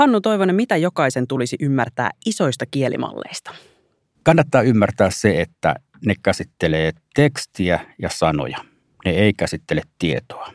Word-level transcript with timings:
Hannu 0.00 0.20
Toivonen, 0.20 0.56
mitä 0.56 0.76
jokaisen 0.76 1.26
tulisi 1.26 1.56
ymmärtää 1.60 2.10
isoista 2.26 2.64
kielimalleista? 2.70 3.50
Kannattaa 4.22 4.62
ymmärtää 4.62 5.10
se, 5.10 5.40
että 5.40 5.74
ne 6.06 6.14
käsittelee 6.22 6.92
tekstiä 7.14 7.80
ja 8.02 8.08
sanoja. 8.08 8.58
Ne 9.04 9.10
ei 9.10 9.32
käsittele 9.32 9.82
tietoa. 9.98 10.52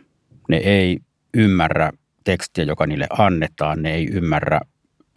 Ne 0.50 0.58
ei 0.58 1.00
ymmärrä 1.34 1.92
tekstiä, 2.24 2.64
joka 2.64 2.88
niille 2.88 3.08
annetaan. 3.10 3.82
Ne 3.82 3.94
ei 3.94 4.08
ymmärrä 4.12 4.62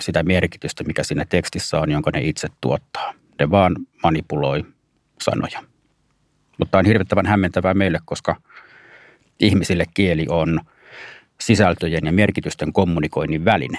sitä 0.01 0.23
merkitystä, 0.23 0.85
mikä 0.85 1.03
siinä 1.03 1.25
tekstissä 1.25 1.81
on, 1.81 1.91
jonka 1.91 2.11
ne 2.11 2.21
itse 2.21 2.49
tuottaa. 2.61 3.15
Ne 3.41 3.51
vaan 3.51 3.77
manipuloi 4.03 4.65
sanoja. 5.23 5.63
Mutta 6.59 6.79
on 6.79 6.87
hirvittävän 6.87 7.27
hämmentävää 7.27 7.75
meille, 7.75 8.01
koska 8.05 8.37
ihmisille 9.41 9.85
kieli 9.95 10.27
on 10.29 10.61
sisältöjen 11.41 12.07
ja 12.07 12.13
merkitysten 12.13 12.73
kommunikoinnin 12.73 13.45
väline. 13.45 13.79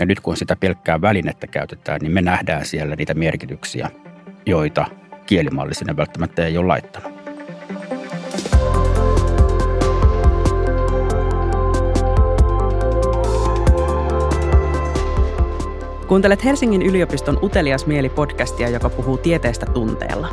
Ja 0.00 0.06
nyt 0.06 0.20
kun 0.20 0.36
sitä 0.36 0.56
pelkkää 0.56 1.00
välinettä 1.00 1.46
käytetään, 1.46 2.00
niin 2.00 2.12
me 2.12 2.22
nähdään 2.22 2.66
siellä 2.66 2.96
niitä 2.96 3.14
merkityksiä, 3.14 3.90
joita 4.46 4.86
kielimalli 5.26 5.74
sinne 5.74 5.96
välttämättä 5.96 6.46
ei 6.46 6.58
ole 6.58 6.66
laittanut. 6.66 7.14
Kuuntelet 16.08 16.44
Helsingin 16.44 16.82
yliopiston 16.82 17.38
Utelias 17.42 17.86
mieli 17.86 18.08
podcastia, 18.08 18.68
joka 18.68 18.90
puhuu 18.90 19.18
tieteestä 19.18 19.66
tunteella. 19.66 20.28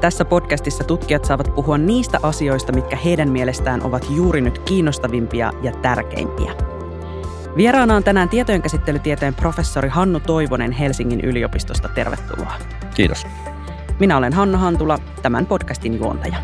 Tässä 0.00 0.24
podcastissa 0.24 0.84
tutkijat 0.84 1.24
saavat 1.24 1.54
puhua 1.54 1.78
niistä 1.78 2.18
asioista, 2.22 2.72
mitkä 2.72 2.96
heidän 2.96 3.28
mielestään 3.28 3.82
ovat 3.82 4.06
juuri 4.10 4.40
nyt 4.40 4.58
kiinnostavimpia 4.58 5.52
ja 5.62 5.72
tärkeimpiä. 5.72 6.71
Vieraana 7.56 7.96
on 7.96 8.04
tänään 8.04 8.28
tietojenkäsittelytieteen 8.28 9.34
professori 9.34 9.88
Hannu 9.88 10.20
Toivonen 10.20 10.72
Helsingin 10.72 11.20
yliopistosta. 11.20 11.88
Tervetuloa. 11.88 12.54
Kiitos. 12.94 13.26
Minä 14.00 14.16
olen 14.16 14.32
Hanna 14.32 14.58
Hantula, 14.58 14.98
tämän 15.22 15.46
podcastin 15.46 15.98
juontaja. 15.98 16.36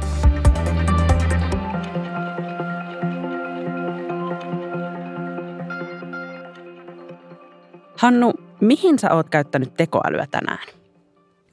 Hannu, 7.98 8.33
mihin 8.61 8.98
sä 8.98 9.15
oot 9.15 9.28
käyttänyt 9.28 9.75
tekoälyä 9.75 10.27
tänään? 10.31 10.67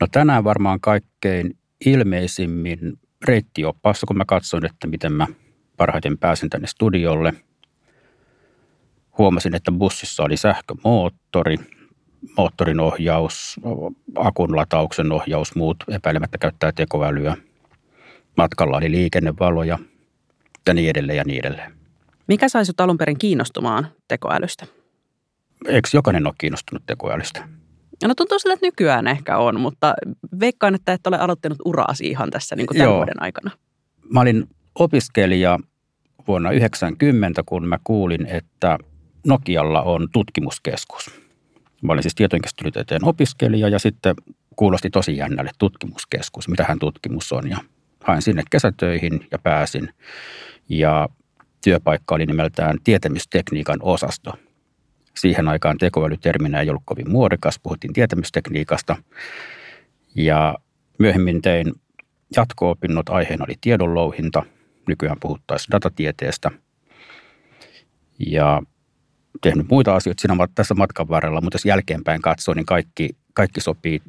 No 0.01 0.07
tänään 0.11 0.43
varmaan 0.43 0.79
kaikkein 0.81 1.57
ilmeisimmin 1.85 2.79
reittioppaassa, 3.27 4.07
kun 4.07 4.17
mä 4.17 4.25
katsoin, 4.27 4.65
että 4.65 4.87
miten 4.87 5.13
mä 5.13 5.27
parhaiten 5.77 6.17
pääsin 6.17 6.49
tänne 6.49 6.67
studiolle. 6.67 7.33
Huomasin, 9.17 9.55
että 9.55 9.71
bussissa 9.71 10.23
oli 10.23 10.37
sähkömoottori, 10.37 11.57
moottorin 12.37 12.79
ohjaus, 12.79 13.59
akun 14.15 14.55
latauksen 14.55 15.11
ohjaus, 15.11 15.55
muut 15.55 15.77
epäilemättä 15.91 16.37
käyttää 16.37 16.71
tekoälyä. 16.71 17.37
Matkalla 18.37 18.77
oli 18.77 18.91
liikennevaloja 18.91 19.79
ja 20.67 20.73
niin 20.73 20.89
edelleen 20.89 21.17
ja 21.17 21.23
niin 21.23 21.39
edelleen. 21.45 21.73
Mikä 22.27 22.49
sai 22.49 22.65
sut 22.65 22.81
alun 22.81 22.97
perin 22.97 23.17
kiinnostumaan 23.17 23.87
tekoälystä? 24.07 24.65
Eikö 25.67 25.89
jokainen 25.93 26.27
ole 26.27 26.33
kiinnostunut 26.37 26.83
tekoälystä? 26.85 27.47
No 28.03 28.15
tuntuu 28.15 28.39
sille, 28.39 28.53
että 28.53 28.65
nykyään 28.65 29.07
ehkä 29.07 29.37
on, 29.37 29.59
mutta 29.59 29.93
veikkaan, 30.39 30.75
että 30.75 30.93
et 30.93 31.07
ole 31.07 31.17
aloittanut 31.19 31.57
uraasi 31.65 32.07
ihan 32.07 32.29
tässä 32.29 32.55
niin 32.55 32.67
kuin 32.67 32.77
tämän 32.77 32.89
Joo. 32.89 32.97
vuoden 32.97 33.21
aikana. 33.21 33.51
Mä 34.13 34.19
olin 34.19 34.49
opiskelija 34.79 35.59
vuonna 36.27 36.49
1990, 36.49 37.43
kun 37.45 37.67
mä 37.67 37.79
kuulin, 37.83 38.25
että 38.25 38.77
Nokialla 39.25 39.81
on 39.81 40.07
tutkimuskeskus. 40.11 41.11
Mä 41.81 41.93
olin 41.93 42.03
siis 42.03 42.15
tietojenkäsittelytieteen 42.15 43.05
opiskelija 43.05 43.69
ja 43.69 43.79
sitten 43.79 44.15
kuulosti 44.55 44.89
tosi 44.89 45.17
jännälle 45.17 45.51
tutkimuskeskus. 45.57 46.47
Mitähän 46.47 46.79
tutkimus 46.79 47.31
on 47.31 47.49
ja 47.49 47.57
hain 48.03 48.21
sinne 48.21 48.43
kesätöihin 48.51 49.27
ja 49.31 49.39
pääsin. 49.39 49.89
Ja 50.69 51.09
työpaikka 51.63 52.15
oli 52.15 52.25
nimeltään 52.25 52.77
tietämystekniikan 52.83 53.79
osasto– 53.81 54.33
Siihen 55.17 55.47
aikaan 55.47 55.77
tekoälyterminä 55.77 56.61
ei 56.61 56.69
ollut 56.69 56.81
kovin 56.85 57.11
muodokas, 57.11 57.59
puhuttiin 57.59 57.93
tietämystekniikasta. 57.93 58.95
Ja 60.15 60.57
myöhemmin 60.99 61.41
tein 61.41 61.73
jatko-opinnot, 62.35 63.09
aiheena 63.09 63.45
oli 63.45 63.55
tiedonlouhinta, 63.61 64.43
nykyään 64.87 65.17
puhuttaisiin 65.19 65.71
datatieteestä. 65.71 66.51
Ja 68.19 68.61
tehnyt 69.41 69.69
muita 69.69 69.95
asioita 69.95 70.21
siinä 70.21 70.47
tässä 70.55 70.73
matkan 70.73 71.09
varrella, 71.09 71.41
mutta 71.41 71.55
jos 71.55 71.65
jälkeenpäin 71.65 72.21
katsoo, 72.21 72.53
niin 72.53 72.65
kaikki, 72.65 73.09
kaikki 73.33 73.61
sopii 73.61 74.01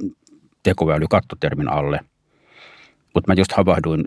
tekoäly 0.62 1.06
kattotermin 1.10 1.68
alle. 1.68 2.00
Mutta 3.14 3.30
mä 3.30 3.34
just 3.34 3.52
havahduin 3.52 4.04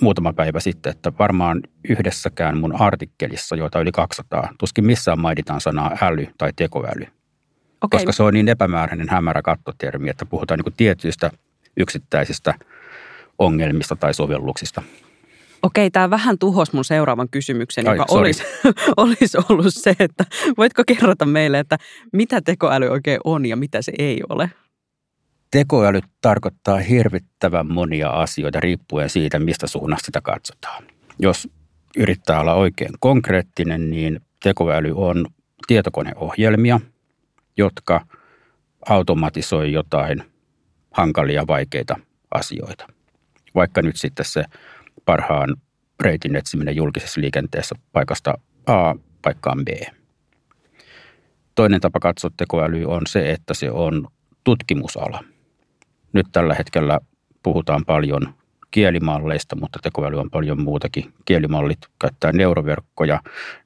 muutama 0.00 0.32
päivä 0.32 0.60
sitten, 0.60 0.90
että 0.90 1.12
varmaan 1.18 1.60
yhdessäkään 1.88 2.58
mun 2.58 2.80
artikkelissa, 2.80 3.56
joita 3.56 3.80
yli 3.80 3.92
200, 3.92 4.48
tuskin 4.58 4.86
missään 4.86 5.20
mainitaan 5.20 5.60
sanaa 5.60 5.96
äly 6.02 6.26
tai 6.38 6.52
tekoäly. 6.56 7.06
Okay. 7.80 7.98
Koska 7.98 8.12
se 8.12 8.22
on 8.22 8.34
niin 8.34 8.48
epämääräinen 8.48 9.08
hämärä 9.08 9.42
kattotermi, 9.42 10.10
että 10.10 10.26
puhutaan 10.26 10.60
niin 10.60 10.74
tietyistä 10.76 11.30
yksittäisistä 11.76 12.54
ongelmista 13.38 13.96
tai 13.96 14.14
sovelluksista. 14.14 14.82
Okei, 15.62 15.90
tämä 15.90 16.10
vähän 16.10 16.38
tuhos 16.38 16.72
mun 16.72 16.84
seuraavan 16.84 17.28
kysymyksen, 17.30 17.88
Ai, 17.88 17.96
joka 17.96 18.06
olisi, 18.08 18.42
olisi 18.96 19.38
ollut 19.48 19.74
se, 19.74 19.94
että 19.98 20.24
voitko 20.58 20.82
kerrota 20.86 21.26
meille, 21.26 21.58
että 21.58 21.78
mitä 22.12 22.40
tekoäly 22.40 22.88
oikein 22.88 23.20
on 23.24 23.46
ja 23.46 23.56
mitä 23.56 23.82
se 23.82 23.92
ei 23.98 24.22
ole? 24.28 24.50
tekoäly 25.50 26.00
tarkoittaa 26.20 26.78
hirvittävän 26.78 27.72
monia 27.72 28.10
asioita 28.10 28.60
riippuen 28.60 29.10
siitä, 29.10 29.38
mistä 29.38 29.66
suunnasta 29.66 30.06
sitä 30.06 30.20
katsotaan. 30.20 30.84
Jos 31.18 31.48
yrittää 31.96 32.40
olla 32.40 32.54
oikein 32.54 32.90
konkreettinen, 33.00 33.90
niin 33.90 34.20
tekoäly 34.42 34.92
on 34.94 35.26
tietokoneohjelmia, 35.66 36.80
jotka 37.56 38.06
automatisoi 38.88 39.72
jotain 39.72 40.22
hankalia, 40.90 41.46
vaikeita 41.46 41.96
asioita. 42.34 42.86
Vaikka 43.54 43.82
nyt 43.82 43.96
sitten 43.96 44.24
se 44.24 44.44
parhaan 45.06 45.56
reitin 46.00 46.36
etsiminen 46.36 46.76
julkisessa 46.76 47.20
liikenteessä 47.20 47.74
paikasta 47.92 48.34
A 48.66 48.94
paikkaan 49.22 49.64
B. 49.64 49.68
Toinen 51.54 51.80
tapa 51.80 52.00
katsoa 52.00 52.30
tekoälyä 52.36 52.88
on 52.88 53.02
se, 53.08 53.30
että 53.30 53.54
se 53.54 53.70
on 53.70 54.08
tutkimusala– 54.44 55.24
nyt 56.16 56.26
tällä 56.32 56.54
hetkellä 56.54 57.00
puhutaan 57.42 57.84
paljon 57.84 58.34
kielimalleista, 58.70 59.56
mutta 59.56 59.78
tekoäly 59.82 60.20
on 60.20 60.30
paljon 60.30 60.62
muutakin. 60.62 61.12
Kielimallit 61.24 61.78
käyttää 62.00 62.32
neuroverkkoja, 62.32 63.20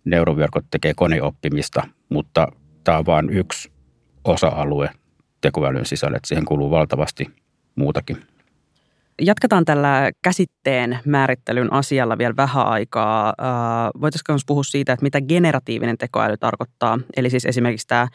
neuroverkot 0.04 0.64
tekee 0.70 0.92
koneoppimista, 0.96 1.82
mutta 2.08 2.48
tämä 2.84 2.98
on 2.98 3.06
vain 3.06 3.30
yksi 3.30 3.72
osa-alue 4.24 4.90
tekoälyn 5.40 5.86
sisällä, 5.86 6.16
että 6.16 6.28
siihen 6.28 6.44
kuuluu 6.44 6.70
valtavasti 6.70 7.30
muutakin. 7.74 8.16
Jatketaan 9.20 9.64
tällä 9.64 10.10
käsitteen 10.22 10.98
määrittelyn 11.04 11.72
asialla 11.72 12.18
vielä 12.18 12.36
vähän 12.36 12.66
aikaa. 12.66 13.34
Voitaisiinko 14.00 14.34
puhua 14.46 14.62
siitä, 14.62 14.92
että 14.92 15.02
mitä 15.02 15.20
generatiivinen 15.20 15.98
tekoäly 15.98 16.36
tarkoittaa? 16.36 16.98
Eli 17.16 17.30
siis 17.30 17.44
esimerkiksi 17.44 17.86
tämä 17.86 18.08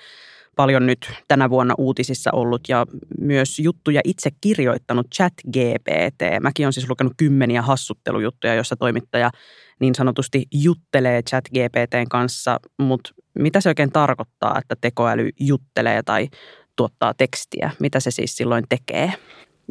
paljon 0.55 0.85
nyt 0.85 1.11
tänä 1.27 1.49
vuonna 1.49 1.75
uutisissa 1.77 2.31
ollut 2.33 2.69
ja 2.69 2.85
myös 3.19 3.59
juttuja 3.59 4.01
itse 4.03 4.29
kirjoittanut 4.41 5.07
chat 5.15 5.33
GPT. 5.47 6.21
Mäkin 6.41 6.65
olen 6.65 6.73
siis 6.73 6.89
lukenut 6.89 7.13
kymmeniä 7.17 7.61
hassuttelujuttuja, 7.61 8.55
joissa 8.55 8.75
toimittaja 8.75 9.31
niin 9.79 9.95
sanotusti 9.95 10.45
juttelee 10.53 11.21
chat 11.21 11.45
GPTn 11.49 12.09
kanssa, 12.09 12.59
mutta 12.79 13.11
mitä 13.39 13.61
se 13.61 13.69
oikein 13.69 13.91
tarkoittaa, 13.91 14.57
että 14.59 14.75
tekoäly 14.81 15.29
juttelee 15.39 16.03
tai 16.03 16.27
tuottaa 16.75 17.13
tekstiä? 17.13 17.71
Mitä 17.79 17.99
se 17.99 18.11
siis 18.11 18.35
silloin 18.35 18.63
tekee? 18.69 19.13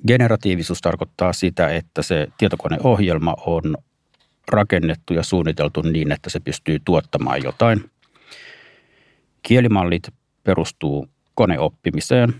Generatiivisuus 0.06 0.80
tarkoittaa 0.80 1.32
sitä, 1.32 1.68
että 1.68 2.02
se 2.02 2.28
tietokoneohjelma 2.38 3.34
on 3.46 3.76
rakennettu 4.48 5.14
ja 5.14 5.22
suunniteltu 5.22 5.82
niin, 5.82 6.12
että 6.12 6.30
se 6.30 6.40
pystyy 6.40 6.78
tuottamaan 6.84 7.42
jotain. 7.42 7.90
Kielimallit 9.42 10.08
perustuu 10.44 11.08
koneoppimiseen. 11.34 12.34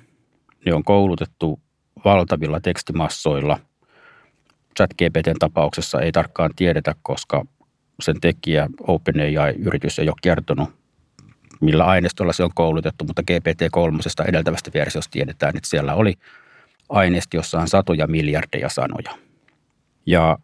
Ne 0.66 0.74
on 0.74 0.84
koulutettu 0.84 1.60
valtavilla 2.04 2.60
tekstimassoilla. 2.60 3.58
ChatGPTn 4.76 5.38
tapauksessa 5.38 6.00
ei 6.00 6.12
tarkkaan 6.12 6.50
tiedetä, 6.56 6.94
koska 7.02 7.44
sen 8.00 8.20
tekijä 8.20 8.68
OpenAI-yritys 8.80 9.98
ei 9.98 10.08
ole 10.08 10.16
kertonut, 10.22 10.68
millä 11.60 11.84
aineistolla 11.84 12.32
se 12.32 12.44
on 12.44 12.50
koulutettu, 12.54 13.04
mutta 13.04 13.22
GPT-3 13.22 14.28
edeltävästä 14.28 14.70
versiosta 14.74 15.10
tiedetään, 15.10 15.56
että 15.56 15.68
siellä 15.68 15.94
oli 15.94 16.14
aineisto, 16.88 17.36
jossa 17.36 17.60
on 17.60 17.68
satoja 17.68 18.06
miljardeja 18.06 18.68
sanoja. 18.68 19.10
Ja 20.06 20.38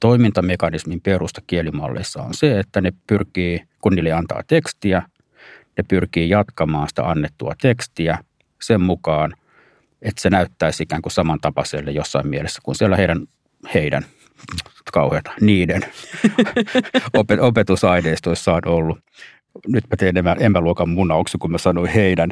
toimintamekanismin 0.00 1.00
perusta 1.00 1.40
kielimalleissa 1.46 2.22
on 2.22 2.34
se, 2.34 2.60
että 2.60 2.80
ne 2.80 2.92
pyrkii, 3.06 3.62
kun 3.82 3.94
niille 3.94 4.12
antaa 4.12 4.42
tekstiä, 4.46 5.02
ne 5.78 5.84
pyrkii 5.88 6.28
jatkamaan 6.30 6.88
sitä 6.88 7.02
annettua 7.02 7.54
tekstiä 7.62 8.18
sen 8.62 8.80
mukaan, 8.80 9.34
että 10.02 10.22
se 10.22 10.30
näyttäisi 10.30 10.82
ikään 10.82 11.02
kuin 11.02 11.12
samantapaiselle 11.12 11.90
jossain 11.90 12.28
mielessä 12.28 12.60
kuin 12.64 12.74
siellä 12.74 12.96
heidän, 12.96 13.26
heidän 13.74 14.06
kauheata, 14.92 15.30
niiden 15.40 15.82
opetusaineistoissa 17.40 18.52
on 18.54 18.62
ollut. 18.66 18.98
Nyt 19.66 19.84
mä 19.90 19.96
teen 19.96 20.16
enemmän 20.16 20.64
luokan 20.64 20.88
munauksen, 20.88 21.38
kun 21.38 21.52
mä 21.52 21.58
sanoin 21.58 21.90
heidän. 21.90 22.30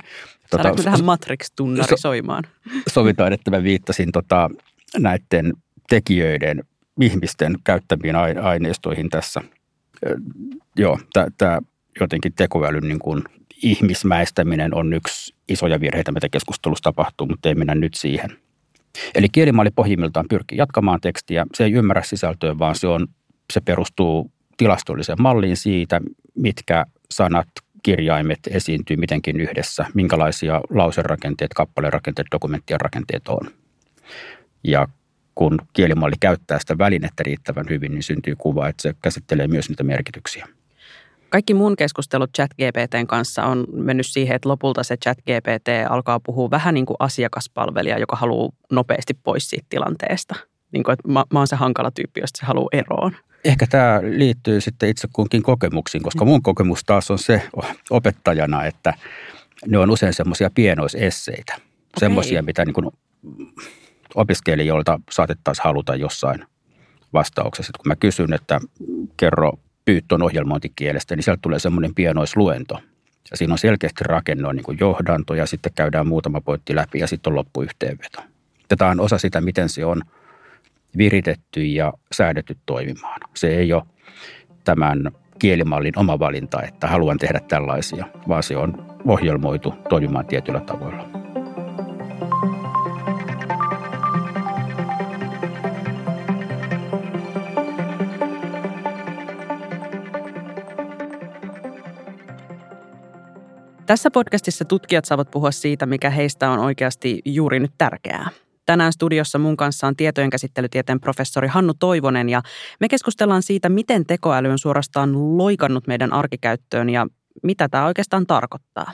Tota, 0.50 0.74
tähän 0.84 1.04
Matrix-tunnari 1.04 1.88
so, 1.88 1.96
soimaan? 1.96 2.44
Sovitaan, 2.88 3.32
että 3.32 3.50
mä 3.50 3.62
viittasin 3.62 4.12
tota, 4.12 4.50
näiden 4.98 5.52
tekijöiden, 5.88 6.64
ihmisten 7.00 7.54
käyttämiin 7.64 8.16
aineistoihin 8.42 9.10
tässä. 9.10 9.40
Joo, 10.76 10.98
tämä 11.38 11.58
jotenkin 12.00 12.32
tekoälyn 12.36 12.88
niin 12.88 12.98
kuin 12.98 13.22
ihmismäistäminen 13.62 14.74
on 14.74 14.92
yksi 14.92 15.34
isoja 15.48 15.80
virheitä, 15.80 16.12
mitä 16.12 16.28
keskustelussa 16.28 16.82
tapahtuu, 16.82 17.26
mutta 17.26 17.48
ei 17.48 17.54
mennä 17.54 17.74
nyt 17.74 17.94
siihen. 17.94 18.30
Eli 19.14 19.28
kielimalli 19.28 19.70
pohjimmiltaan 19.70 20.26
pyrkii 20.28 20.58
jatkamaan 20.58 21.00
tekstiä. 21.00 21.46
Se 21.54 21.64
ei 21.64 21.72
ymmärrä 21.72 22.02
sisältöä, 22.02 22.58
vaan 22.58 22.74
se, 22.74 22.86
on, 22.86 23.06
se 23.52 23.60
perustuu 23.60 24.30
tilastolliseen 24.56 25.22
malliin 25.22 25.56
siitä, 25.56 26.00
mitkä 26.34 26.86
sanat, 27.10 27.48
kirjaimet 27.84 28.38
esiintyy 28.50 28.96
mitenkin 28.96 29.40
yhdessä, 29.40 29.86
minkälaisia 29.94 30.60
lauserakenteet, 30.70 31.54
kappalerakenteet, 31.54 32.26
dokumenttien 32.32 32.80
rakenteet 32.80 33.28
on. 33.28 33.50
Ja 34.64 34.88
kun 35.34 35.58
kielimalli 35.72 36.16
käyttää 36.20 36.58
sitä 36.58 36.78
välinettä 36.78 37.22
riittävän 37.22 37.66
hyvin, 37.70 37.92
niin 37.92 38.02
syntyy 38.02 38.34
kuva, 38.38 38.68
että 38.68 38.82
se 38.82 38.94
käsittelee 39.02 39.48
myös 39.48 39.68
niitä 39.68 39.82
merkityksiä. 39.82 40.48
Kaikki 41.28 41.54
mun 41.54 41.76
keskustelut 41.76 42.30
ChatGPTn 42.36 43.06
kanssa 43.06 43.44
on 43.44 43.66
mennyt 43.72 44.06
siihen, 44.06 44.36
että 44.36 44.48
lopulta 44.48 44.82
se 44.82 44.96
ChatGPT 44.96 45.68
alkaa 45.88 46.20
puhua 46.20 46.50
vähän 46.50 46.74
niin 46.74 46.86
kuin 46.86 46.96
asiakaspalvelija, 46.98 47.98
joka 47.98 48.16
haluaa 48.16 48.52
nopeasti 48.72 49.14
pois 49.14 49.50
siitä 49.50 49.66
tilanteesta. 49.68 50.34
Niin 50.74 50.84
kuin, 50.84 50.92
että 50.92 51.08
mä, 51.08 51.24
mä 51.32 51.38
oon 51.38 51.46
se 51.46 51.56
hankala 51.56 51.90
tyyppi, 51.90 52.20
josta 52.20 52.38
se 52.40 52.46
haluaa 52.46 52.68
eroon. 52.72 53.16
Ehkä 53.44 53.66
tämä 53.66 54.00
liittyy 54.02 54.60
sitten 54.60 54.88
itse 54.88 55.08
kunkin 55.12 55.42
kokemuksiin, 55.42 56.02
koska 56.02 56.24
mun 56.24 56.42
kokemus 56.42 56.84
taas 56.84 57.10
on 57.10 57.18
se 57.18 57.42
opettajana, 57.90 58.64
että 58.64 58.94
ne 59.66 59.78
on 59.78 59.90
usein 59.90 60.14
semmoisia 60.14 60.50
pienoisesseitä. 60.54 61.54
Okay. 61.54 61.66
Semmoisia, 61.98 62.42
mitä 62.42 62.64
niin 62.64 62.74
kuin 62.74 62.90
opiskelijoilta 64.14 65.00
saatettaisiin 65.10 65.64
haluta 65.64 65.96
jossain 65.96 66.44
vastauksessa. 67.12 67.72
Kun 67.78 67.88
mä 67.88 67.96
kysyn, 67.96 68.32
että 68.32 68.60
kerro 69.16 69.52
Python 69.84 70.22
ohjelmointikielestä, 70.22 71.16
niin 71.16 71.24
sieltä 71.24 71.40
tulee 71.42 71.58
semmoinen 71.58 71.94
pienoisluento. 71.94 72.78
Ja 73.30 73.36
siinä 73.36 73.54
on 73.54 73.58
selkeästi 73.58 74.04
rakennoa 74.04 74.52
niin 74.52 74.78
johdanto 74.80 75.34
ja 75.34 75.46
sitten 75.46 75.72
käydään 75.74 76.06
muutama 76.06 76.40
pointti 76.40 76.74
läpi 76.74 76.98
ja 76.98 77.06
sitten 77.06 77.30
on 77.30 77.36
loppuyhteenveto. 77.36 78.22
Tätä 78.68 78.86
on 78.86 79.00
osa 79.00 79.18
sitä, 79.18 79.40
miten 79.40 79.68
se 79.68 79.84
on 79.84 80.02
viritetty 80.98 81.62
ja 81.62 81.92
säädetty 82.12 82.56
toimimaan. 82.66 83.20
Se 83.34 83.48
ei 83.48 83.72
ole 83.72 83.82
tämän 84.64 85.10
kielimallin 85.38 85.98
oma 85.98 86.18
valinta, 86.18 86.62
että 86.62 86.86
haluan 86.86 87.18
tehdä 87.18 87.40
tällaisia, 87.48 88.06
vaan 88.28 88.42
se 88.42 88.56
on 88.56 88.86
ohjelmoitu 89.06 89.74
toimimaan 89.88 90.26
tietyllä 90.26 90.60
tavoilla. 90.60 91.24
Tässä 103.86 104.10
podcastissa 104.10 104.64
tutkijat 104.64 105.04
saavat 105.04 105.30
puhua 105.30 105.50
siitä, 105.50 105.86
mikä 105.86 106.10
heistä 106.10 106.50
on 106.50 106.58
oikeasti 106.58 107.22
juuri 107.24 107.60
nyt 107.60 107.72
tärkeää. 107.78 108.28
Tänään 108.66 108.92
studiossa 108.92 109.38
mun 109.38 109.56
kanssa 109.56 109.86
on 109.86 109.96
tietojenkäsittelytieteen 109.96 111.00
professori 111.00 111.48
Hannu 111.48 111.74
Toivonen 111.78 112.28
ja 112.28 112.42
me 112.80 112.88
keskustellaan 112.88 113.42
siitä, 113.42 113.68
miten 113.68 114.06
tekoäly 114.06 114.48
on 114.48 114.58
suorastaan 114.58 115.38
loikannut 115.38 115.86
meidän 115.86 116.12
arkikäyttöön 116.12 116.90
ja 116.90 117.06
mitä 117.42 117.68
tämä 117.68 117.86
oikeastaan 117.86 118.26
tarkoittaa. 118.26 118.92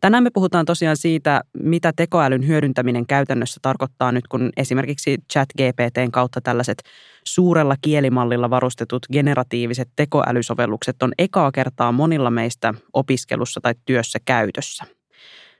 Tänään 0.00 0.22
me 0.22 0.30
puhutaan 0.34 0.66
tosiaan 0.66 0.96
siitä, 0.96 1.40
mitä 1.62 1.92
tekoälyn 1.96 2.46
hyödyntäminen 2.46 3.06
käytännössä 3.06 3.60
tarkoittaa 3.62 4.12
nyt, 4.12 4.28
kun 4.28 4.50
esimerkiksi 4.56 5.18
ChatGPTn 5.32 6.10
kautta 6.12 6.40
tällaiset 6.40 6.82
suurella 7.24 7.76
kielimallilla 7.80 8.50
varustetut 8.50 9.06
generatiiviset 9.12 9.88
tekoälysovellukset 9.96 11.02
on 11.02 11.12
ekaa 11.18 11.52
kertaa 11.52 11.92
monilla 11.92 12.30
meistä 12.30 12.74
opiskelussa 12.92 13.60
tai 13.60 13.74
työssä 13.84 14.18
käytössä. 14.24 14.95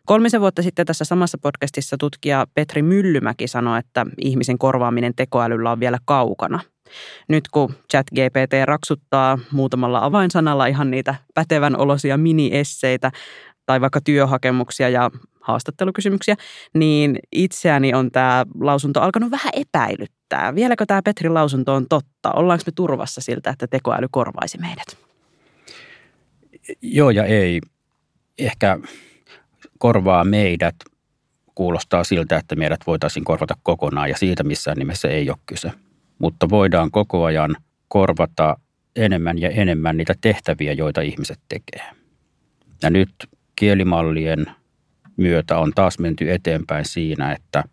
Kolmisen 0.06 0.40
vuotta 0.40 0.62
sitten 0.62 0.86
tässä 0.86 1.04
samassa 1.04 1.38
podcastissa 1.42 1.96
tutkija 1.98 2.46
Petri 2.54 2.82
Myllymäki 2.82 3.48
sanoi, 3.48 3.78
että 3.78 4.06
ihmisen 4.20 4.58
korvaaminen 4.58 5.14
tekoälyllä 5.14 5.70
on 5.70 5.80
vielä 5.80 5.98
kaukana. 6.04 6.60
Nyt 7.28 7.48
kun 7.48 7.74
ChatGPT 7.90 8.52
raksuttaa 8.64 9.38
muutamalla 9.52 10.04
avainsanalla 10.04 10.66
ihan 10.66 10.90
niitä 10.90 11.14
pätevän 11.34 11.76
olosia 11.76 12.16
mini-esseitä, 12.16 13.10
tai 13.66 13.80
vaikka 13.80 14.00
työhakemuksia 14.00 14.88
ja 14.88 15.10
haastattelukysymyksiä, 15.40 16.36
niin 16.74 17.18
itseäni 17.32 17.94
on 17.94 18.10
tämä 18.10 18.46
lausunto 18.60 19.00
alkanut 19.00 19.30
vähän 19.30 19.52
epäilyttää. 19.56 20.54
Vieläkö 20.54 20.86
tämä 20.86 21.02
Petrin 21.02 21.34
lausunto 21.34 21.74
on 21.74 21.86
totta? 21.88 22.32
Ollaanko 22.32 22.62
me 22.66 22.72
turvassa 22.72 23.20
siltä, 23.20 23.50
että 23.50 23.66
tekoäly 23.66 24.06
korvaisi 24.10 24.58
meidät? 24.58 24.98
Joo 26.82 27.10
ja 27.10 27.24
ei. 27.24 27.60
Ehkä 28.38 28.78
korvaa 29.78 30.24
meidät 30.24 30.74
kuulostaa 31.54 32.04
siltä, 32.04 32.36
että 32.36 32.56
meidät 32.56 32.80
voitaisiin 32.86 33.24
korvata 33.24 33.54
kokonaan 33.62 34.08
ja 34.08 34.16
siitä 34.16 34.44
missään 34.44 34.76
nimessä 34.76 35.08
ei 35.08 35.30
ole 35.30 35.38
kyse. 35.46 35.72
Mutta 36.18 36.50
voidaan 36.50 36.90
koko 36.90 37.24
ajan 37.24 37.56
korvata 37.88 38.56
enemmän 38.96 39.38
ja 39.38 39.50
enemmän 39.50 39.96
niitä 39.96 40.14
tehtäviä, 40.20 40.72
joita 40.72 41.00
ihmiset 41.00 41.40
tekee. 41.48 41.90
Ja 42.82 42.90
nyt 42.90 43.10
kielimallien 43.56 44.46
myötä 45.16 45.58
on 45.58 45.72
taas 45.74 45.98
menty 45.98 46.32
eteenpäin 46.32 46.84
siinä, 46.84 47.32
että 47.32 47.64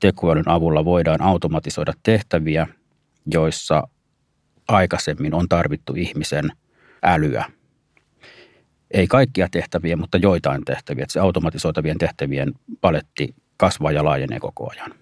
tekoälyn 0.00 0.48
avulla 0.48 0.84
voidaan 0.84 1.22
automatisoida 1.22 1.92
tehtäviä, 2.02 2.66
joissa 3.32 3.88
aikaisemmin 4.68 5.34
on 5.34 5.48
tarvittu 5.48 5.94
ihmisen 5.96 6.52
älyä. 7.02 7.57
Ei 8.90 9.06
kaikkia 9.06 9.48
tehtäviä, 9.50 9.96
mutta 9.96 10.18
joitain 10.18 10.64
tehtäviä. 10.64 11.04
Se 11.08 11.20
automatisoitavien 11.20 11.98
tehtävien 11.98 12.52
paletti 12.80 13.34
kasvaa 13.56 13.92
ja 13.92 14.04
laajenee 14.04 14.40
koko 14.40 14.70
ajan. 14.70 14.94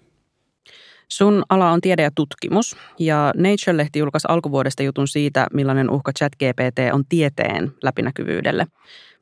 Sun 1.07 1.43
ala 1.49 1.71
on 1.71 1.81
tiede 1.81 2.01
ja 2.01 2.11
tutkimus, 2.15 2.77
ja 2.99 3.33
Nature-lehti 3.35 3.99
julkaisi 3.99 4.27
alkuvuodesta 4.29 4.83
jutun 4.83 5.07
siitä, 5.07 5.47
millainen 5.53 5.89
uhka 5.89 6.11
ChatGPT 6.13 6.79
on 6.93 7.03
tieteen 7.09 7.71
läpinäkyvyydelle. 7.83 8.67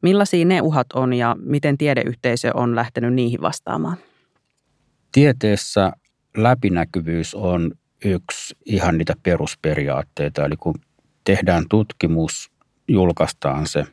Millaisia 0.02 0.46
ne 0.46 0.62
uhat 0.62 0.88
on 0.94 1.14
ja 1.14 1.36
miten 1.40 1.78
tiedeyhteisö 1.78 2.52
on 2.54 2.76
lähtenyt 2.76 3.14
niihin 3.14 3.42
vastaamaan? 3.42 3.98
Tieteessä 5.12 5.92
läpinäkyvyys 6.38 7.36
on 7.36 7.72
yksi 8.06 8.56
ihan 8.66 8.98
niitä 8.98 9.14
perusperiaatteita. 9.24 10.46
Eli 10.46 10.56
kun 10.58 10.76
tehdään 11.24 11.64
tutkimus, 11.70 12.52
julkaistaan 12.88 13.68
se, 13.68 13.86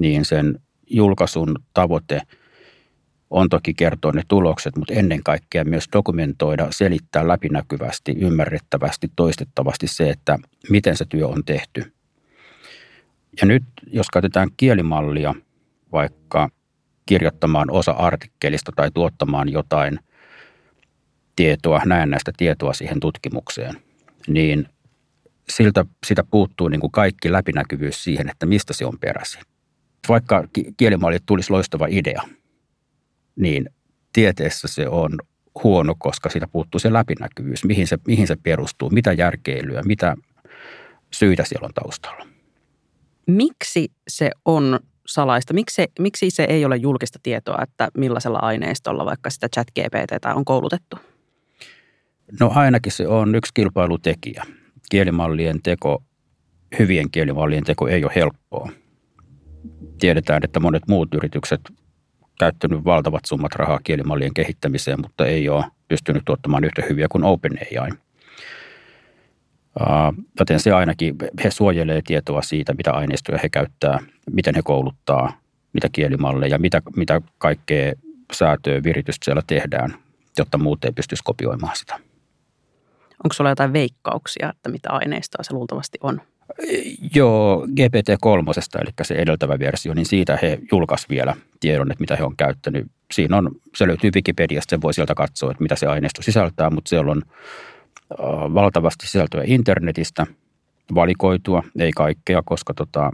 niin 0.00 0.24
sen 0.24 0.60
julkaisun 0.90 1.54
tavoite 1.74 2.20
on 3.30 3.48
toki 3.48 3.74
kertoa 3.74 4.12
ne 4.12 4.22
tulokset, 4.28 4.76
mutta 4.76 4.94
ennen 4.94 5.22
kaikkea 5.22 5.64
myös 5.64 5.84
dokumentoida, 5.92 6.66
selittää 6.70 7.28
läpinäkyvästi, 7.28 8.12
ymmärrettävästi, 8.20 9.10
toistettavasti 9.16 9.86
se, 9.86 10.10
että 10.10 10.38
miten 10.70 10.96
se 10.96 11.04
työ 11.04 11.28
on 11.28 11.44
tehty– 11.44 11.84
ja 13.40 13.46
nyt, 13.46 13.62
jos 13.86 14.06
käytetään 14.12 14.48
kielimallia 14.56 15.34
vaikka 15.92 16.48
kirjoittamaan 17.06 17.70
osa 17.70 17.92
artikkelista 17.92 18.72
tai 18.76 18.90
tuottamaan 18.94 19.48
jotain 19.48 19.98
tietoa, 21.36 21.82
näennäistä 21.84 22.32
tietoa 22.36 22.72
siihen 22.72 23.00
tutkimukseen, 23.00 23.74
niin 24.28 24.68
siltä, 25.48 25.84
sitä 26.06 26.24
puuttuu 26.24 26.68
niin 26.68 26.80
kuin 26.80 26.92
kaikki 26.92 27.32
läpinäkyvyys 27.32 28.04
siihen, 28.04 28.28
että 28.28 28.46
mistä 28.46 28.72
se 28.72 28.86
on 28.86 28.98
peräisin. 29.00 29.42
Vaikka 30.08 30.44
kielimalli 30.76 31.18
tulisi 31.26 31.50
loistava 31.50 31.86
idea, 31.90 32.22
niin 33.36 33.70
tieteessä 34.12 34.68
se 34.68 34.88
on 34.88 35.18
huono, 35.64 35.94
koska 35.98 36.28
siitä 36.28 36.46
puuttuu 36.46 36.78
se 36.78 36.92
läpinäkyvyys, 36.92 37.64
mihin 37.64 37.86
se, 37.86 37.98
mihin 38.06 38.26
se 38.26 38.36
perustuu, 38.36 38.90
mitä 38.90 39.12
järkeilyä, 39.12 39.82
mitä 39.82 40.16
syitä 41.10 41.44
siellä 41.44 41.66
on 41.66 41.74
taustalla. 41.74 42.26
Miksi 43.26 43.92
se 44.08 44.30
on 44.44 44.80
salaista? 45.06 45.54
Miksi 45.54 45.74
se, 45.74 45.88
miksi 45.98 46.30
se 46.30 46.44
ei 46.44 46.64
ole 46.64 46.76
julkista 46.76 47.18
tietoa, 47.22 47.58
että 47.62 47.88
millaisella 47.96 48.38
aineistolla 48.38 49.04
vaikka 49.04 49.30
sitä 49.30 49.48
chat 49.54 49.68
GPT 49.70 50.24
on 50.34 50.44
koulutettu? 50.44 50.98
No 52.40 52.52
ainakin 52.54 52.92
se 52.92 53.08
on 53.08 53.34
yksi 53.34 53.54
kilpailutekijä. 53.54 54.44
Kielimallien 54.90 55.62
teko, 55.62 56.02
hyvien 56.78 57.10
kielimallien 57.10 57.64
teko 57.64 57.88
ei 57.88 58.04
ole 58.04 58.12
helppoa. 58.14 58.70
Tiedetään, 60.00 60.40
että 60.44 60.60
monet 60.60 60.82
muut 60.88 61.14
yritykset 61.14 61.60
käyttänyt 62.38 62.84
valtavat 62.84 63.20
summat 63.26 63.54
rahaa 63.54 63.80
kielimallien 63.84 64.34
kehittämiseen, 64.34 65.00
mutta 65.00 65.26
ei 65.26 65.48
ole 65.48 65.64
pystynyt 65.88 66.22
tuottamaan 66.24 66.64
yhtä 66.64 66.82
hyviä 66.88 67.06
kuin 67.08 67.24
OpenAI. 67.24 67.90
Joten 70.38 70.60
se 70.60 70.72
ainakin, 70.72 71.16
he 71.44 71.50
suojelee 71.50 72.02
tietoa 72.06 72.42
siitä, 72.42 72.74
mitä 72.74 72.92
aineistoja 72.92 73.38
he 73.42 73.48
käyttää, 73.48 73.98
miten 74.30 74.54
he 74.54 74.62
kouluttaa, 74.64 75.40
mitä 75.72 75.88
kielimalleja, 75.92 76.58
mitä, 76.58 76.82
mitä 76.96 77.20
kaikkea 77.38 77.92
säätöä, 78.32 78.82
viritystä 78.82 79.24
siellä 79.24 79.42
tehdään, 79.46 79.94
jotta 80.38 80.58
muut 80.58 80.84
ei 80.84 80.92
pystyisi 80.92 81.24
kopioimaan 81.24 81.76
sitä. 81.76 81.94
Onko 83.24 83.32
sulla 83.32 83.50
jotain 83.50 83.72
veikkauksia, 83.72 84.50
että 84.50 84.70
mitä 84.70 84.90
aineistoa 84.90 85.42
se 85.42 85.54
luultavasti 85.54 85.98
on? 86.02 86.20
Joo, 87.14 87.66
GPT-3, 87.66 88.80
eli 88.82 88.90
se 89.02 89.14
edeltävä 89.14 89.58
versio, 89.58 89.94
niin 89.94 90.06
siitä 90.06 90.38
he 90.42 90.58
julkaisi 90.72 91.06
vielä 91.10 91.36
tiedon, 91.60 91.92
että 91.92 92.02
mitä 92.02 92.16
he 92.16 92.24
on 92.24 92.36
käyttänyt. 92.36 92.86
Siinä 93.12 93.36
on, 93.36 93.50
se 93.76 93.86
löytyy 93.86 94.10
Wikipediasta, 94.14 94.70
sen 94.70 94.82
voi 94.82 94.94
sieltä 94.94 95.14
katsoa, 95.14 95.50
että 95.50 95.62
mitä 95.62 95.76
se 95.76 95.86
aineisto 95.86 96.22
sisältää, 96.22 96.70
mutta 96.70 96.88
siellä 96.88 97.12
on 97.12 97.22
valtavasti 98.54 99.06
sisältöä 99.06 99.42
internetistä, 99.46 100.26
valikoitua, 100.94 101.62
ei 101.78 101.90
kaikkea, 101.96 102.42
koska 102.44 102.74
tota, 102.74 103.10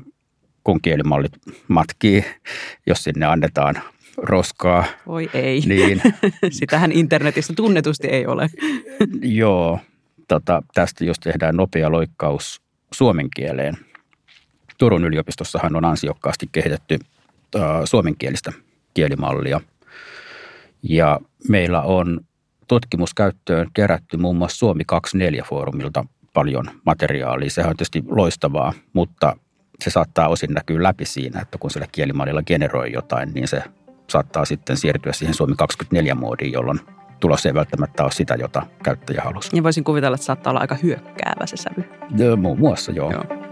kun 0.65 0.81
kielimallit 0.83 1.33
matkii, 1.69 2.25
jos 2.87 3.05
sinne 3.05 3.27
annetaan 3.27 3.75
roskaa. 4.17 4.85
Voi 5.07 5.31
ei. 5.35 5.61
Niin, 5.61 6.03
Sitähän 6.51 6.93
internetissä 6.93 7.53
tunnetusti 7.57 8.07
ei 8.07 8.27
ole. 8.27 8.49
joo, 9.23 9.79
tota, 10.29 10.63
tästä 10.75 11.05
jos 11.05 11.19
tehdään 11.19 11.57
nopea 11.57 11.93
loikkaus 11.93 12.66
suomen 12.93 13.29
kieleen. 13.37 13.79
Turun 14.79 15.05
yliopistossahan 15.05 15.77
on 15.77 15.85
ansiokkaasti 15.85 16.49
kehitetty 16.53 16.99
äh, 17.57 17.63
suomenkielistä 17.85 18.53
kielimallia. 18.95 19.61
Ja 20.83 21.21
meillä 21.49 21.83
on 21.83 22.21
tutkimuskäyttöön 22.69 23.67
kerätty 23.75 24.17
muun 24.17 24.37
muassa 24.37 24.59
Suomi 24.59 24.83
24-foorumilta 24.93 26.07
paljon 26.33 26.65
materiaalia. 26.87 27.51
Sehän 27.51 27.71
on 27.71 27.77
tietysti 27.77 28.05
loistavaa, 28.09 28.73
mutta 28.93 29.37
se 29.85 29.91
saattaa 29.91 30.29
osin 30.29 30.53
näkyä 30.55 30.83
läpi 30.83 31.05
siinä, 31.05 31.41
että 31.41 31.59
kun 31.59 31.71
sillä 31.71 31.87
kielimallilla 31.93 32.43
generoi 32.43 32.93
jotain, 32.93 33.31
niin 33.35 33.49
se 33.49 33.63
saattaa 34.11 34.45
sitten 34.45 34.77
siirtyä 34.77 35.13
siihen 35.13 35.35
Suomi 35.35 35.55
24-moodiin, 35.95 36.53
jolloin 36.53 36.81
tulos 37.21 37.47
ei 37.47 37.55
välttämättä 37.55 38.03
ole 38.03 38.13
sitä, 38.13 38.35
jota 38.35 38.63
käyttäjä 38.83 39.23
halusi. 39.23 39.57
Ja 39.57 39.63
voisin 39.63 39.85
kuvitella, 39.85 40.15
että 40.15 40.25
saattaa 40.25 40.51
olla 40.51 40.61
aika 40.61 40.77
hyökkäävä 40.83 41.47
se 41.47 41.57
sävy. 41.57 41.85
Ja, 42.17 42.37
muun 42.37 42.59
muassa, 42.59 42.93
joo. 42.93 43.13
joo. 43.13 43.46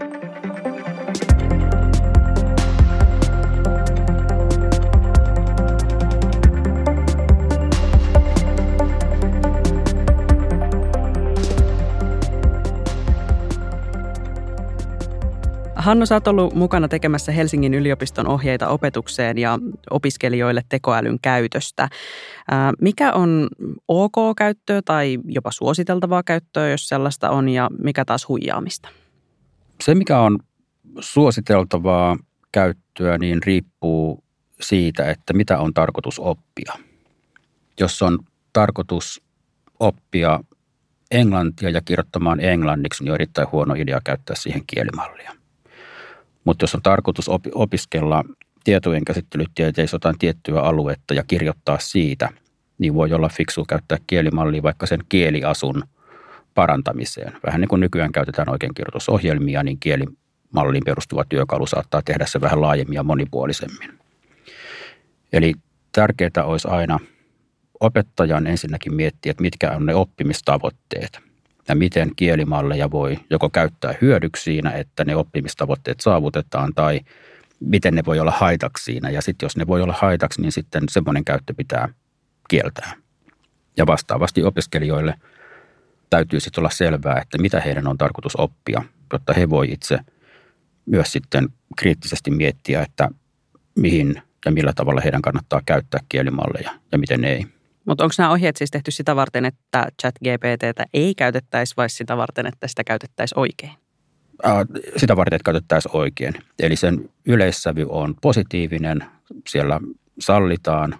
Hanno, 15.85 16.05
sä 16.05 16.15
oot 16.15 16.27
ollut 16.27 16.53
mukana 16.53 16.87
tekemässä 16.87 17.31
Helsingin 17.31 17.73
yliopiston 17.73 18.27
ohjeita 18.27 18.67
opetukseen 18.67 19.37
ja 19.37 19.59
opiskelijoille 19.89 20.61
tekoälyn 20.69 21.17
käytöstä. 21.21 21.89
Mikä 22.81 23.13
on 23.13 23.47
OK-käyttöä 23.87 24.81
tai 24.85 25.17
jopa 25.25 25.51
suositeltavaa 25.51 26.23
käyttöä, 26.23 26.69
jos 26.69 26.87
sellaista 26.89 27.29
on, 27.29 27.49
ja 27.49 27.69
mikä 27.83 28.05
taas 28.05 28.27
huijaamista? 28.27 28.89
Se, 29.83 29.95
mikä 29.95 30.19
on 30.19 30.39
suositeltavaa 30.99 32.17
käyttöä, 32.51 33.17
niin 33.17 33.43
riippuu 33.43 34.23
siitä, 34.61 35.09
että 35.11 35.33
mitä 35.33 35.59
on 35.59 35.73
tarkoitus 35.73 36.19
oppia. 36.19 36.73
Jos 37.79 38.01
on 38.01 38.19
tarkoitus 38.53 39.21
oppia 39.79 40.39
englantia 41.11 41.69
ja 41.69 41.81
kirjoittamaan 41.81 42.39
englanniksi, 42.39 43.03
niin 43.03 43.11
on 43.11 43.15
erittäin 43.15 43.51
huono 43.51 43.73
idea 43.73 44.01
käyttää 44.03 44.35
siihen 44.35 44.61
kielimallia. 44.67 45.44
Mutta 46.45 46.63
jos 46.63 46.75
on 46.75 46.81
tarkoitus 46.81 47.29
opiskella 47.55 48.23
tietojen 48.63 49.05
käsittelytieteessä 49.05 49.95
jotain 49.95 50.19
tiettyä 50.19 50.61
aluetta 50.61 51.13
ja 51.13 51.23
kirjoittaa 51.27 51.79
siitä, 51.79 52.29
niin 52.77 52.93
voi 52.93 53.13
olla 53.13 53.29
fiksu 53.29 53.65
käyttää 53.65 53.97
kielimallia 54.07 54.63
vaikka 54.63 54.85
sen 54.85 54.99
kieliasun 55.09 55.83
parantamiseen. 56.53 57.33
Vähän 57.45 57.61
niin 57.61 57.69
kuin 57.69 57.79
nykyään 57.79 58.11
käytetään 58.11 58.49
oikeinkirjoitusohjelmia, 58.49 59.63
niin 59.63 59.79
kielimalliin 59.79 60.83
perustuva 60.85 61.25
työkalu 61.29 61.67
saattaa 61.67 62.01
tehdä 62.01 62.25
se 62.25 62.41
vähän 62.41 62.61
laajemmin 62.61 62.95
ja 62.95 63.03
monipuolisemmin. 63.03 63.99
Eli 65.33 65.53
tärkeää 65.91 66.43
olisi 66.43 66.67
aina 66.67 66.99
opettajan 67.79 68.47
ensinnäkin 68.47 68.93
miettiä, 68.95 69.31
että 69.31 69.41
mitkä 69.41 69.71
on 69.71 69.85
ne 69.85 69.95
oppimistavoitteet 69.95 71.19
ja 71.67 71.75
miten 71.75 72.11
kielimalleja 72.15 72.91
voi 72.91 73.19
joko 73.29 73.49
käyttää 73.49 73.93
hyödyksi 74.01 74.43
siinä, 74.43 74.71
että 74.71 75.05
ne 75.05 75.15
oppimistavoitteet 75.15 75.99
saavutetaan 75.99 76.73
tai 76.73 77.01
miten 77.59 77.95
ne 77.95 78.05
voi 78.05 78.19
olla 78.19 78.31
haitaksi 78.31 78.83
siinä. 78.83 79.09
Ja 79.09 79.21
sitten 79.21 79.45
jos 79.45 79.57
ne 79.57 79.67
voi 79.67 79.81
olla 79.81 79.95
haitaksi, 79.97 80.41
niin 80.41 80.51
sitten 80.51 80.83
semmoinen 80.89 81.25
käyttö 81.25 81.53
pitää 81.53 81.89
kieltää. 82.49 82.93
Ja 83.77 83.87
vastaavasti 83.87 84.43
opiskelijoille 84.43 85.13
täytyy 86.09 86.39
sitten 86.39 86.61
olla 86.61 86.69
selvää, 86.69 87.19
että 87.21 87.37
mitä 87.37 87.61
heidän 87.61 87.87
on 87.87 87.97
tarkoitus 87.97 88.35
oppia, 88.35 88.83
jotta 89.13 89.33
he 89.33 89.49
voi 89.49 89.71
itse 89.71 89.99
myös 90.85 91.11
sitten 91.11 91.49
kriittisesti 91.77 92.31
miettiä, 92.31 92.81
että 92.81 93.09
mihin 93.75 94.21
ja 94.45 94.51
millä 94.51 94.73
tavalla 94.73 95.01
heidän 95.01 95.21
kannattaa 95.21 95.61
käyttää 95.65 95.99
kielimalleja 96.09 96.71
ja 96.91 96.97
miten 96.97 97.23
ei. 97.23 97.54
Mutta 97.85 98.03
onko 98.03 98.13
nämä 98.17 98.31
ohjeet 98.31 98.57
siis 98.57 98.71
tehty 98.71 98.91
sitä 98.91 99.15
varten, 99.15 99.45
että 99.45 99.87
chat 100.01 100.15
GPTtä 100.15 100.85
ei 100.93 101.15
käytettäisi 101.15 101.73
vai 101.77 101.89
sitä 101.89 102.17
varten, 102.17 102.45
että 102.45 102.67
sitä 102.67 102.83
käytettäisiin 102.83 103.39
oikein? 103.39 103.71
Sitä 104.97 105.15
varten, 105.15 105.35
että 105.35 105.45
käytettäisiin 105.45 105.95
oikein. 105.95 106.33
Eli 106.59 106.75
sen 106.75 107.09
yleissävy 107.25 107.85
on 107.89 108.15
positiivinen. 108.21 109.05
Siellä 109.47 109.79
sallitaan 110.19 110.95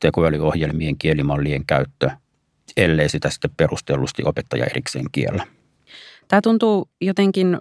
tekoälyohjelmien 0.00 0.98
kielimallien 0.98 1.66
käyttö, 1.66 2.10
ellei 2.76 3.08
sitä 3.08 3.30
sitten 3.30 3.50
perustellusti 3.56 4.22
opettaja 4.24 4.66
erikseen 4.66 5.06
kiellä. 5.12 5.46
Tämä 6.28 6.40
tuntuu 6.40 6.90
jotenkin 7.00 7.58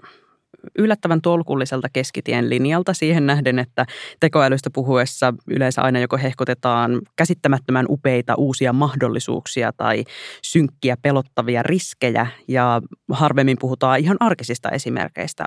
yllättävän 0.77 1.21
tolkulliselta 1.21 1.87
keskitien 1.93 2.49
linjalta 2.49 2.93
siihen 2.93 3.27
nähden, 3.27 3.59
että 3.59 3.85
tekoälystä 4.19 4.69
puhuessa 4.73 5.33
yleensä 5.47 5.81
aina 5.81 5.99
joko 5.99 6.17
hehkotetaan 6.17 7.01
käsittämättömän 7.15 7.85
upeita 7.89 8.35
uusia 8.35 8.73
mahdollisuuksia 8.73 9.73
tai 9.73 10.03
synkkiä 10.41 10.97
pelottavia 11.01 11.63
riskejä 11.63 12.27
ja 12.47 12.81
harvemmin 13.11 13.57
puhutaan 13.59 13.99
ihan 13.99 14.17
arkisista 14.19 14.69
esimerkkeistä. 14.69 15.45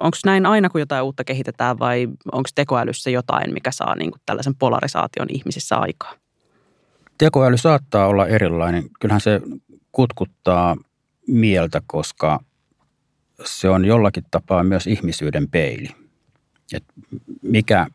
Onko 0.00 0.16
näin 0.24 0.46
aina, 0.46 0.68
kun 0.68 0.80
jotain 0.80 1.04
uutta 1.04 1.24
kehitetään 1.24 1.78
vai 1.78 2.08
onko 2.32 2.48
tekoälyssä 2.54 3.10
jotain, 3.10 3.52
mikä 3.52 3.70
saa 3.70 3.96
niin 3.96 4.10
kuin 4.10 4.20
tällaisen 4.26 4.54
polarisaation 4.54 5.28
ihmisissä 5.30 5.76
aikaa? 5.76 6.14
Tekoäly 7.18 7.58
saattaa 7.58 8.06
olla 8.06 8.26
erilainen. 8.26 8.84
Kyllähän 9.00 9.20
se 9.20 9.40
kutkuttaa 9.92 10.76
mieltä, 11.28 11.82
koska 11.86 12.40
se 13.44 13.68
on 13.68 13.84
jollakin 13.84 14.24
tapaa 14.30 14.64
myös 14.64 14.86
ihmisyyden 14.86 15.48
peili. 15.48 15.88
Et 16.74 16.84
mikä, 17.42 17.86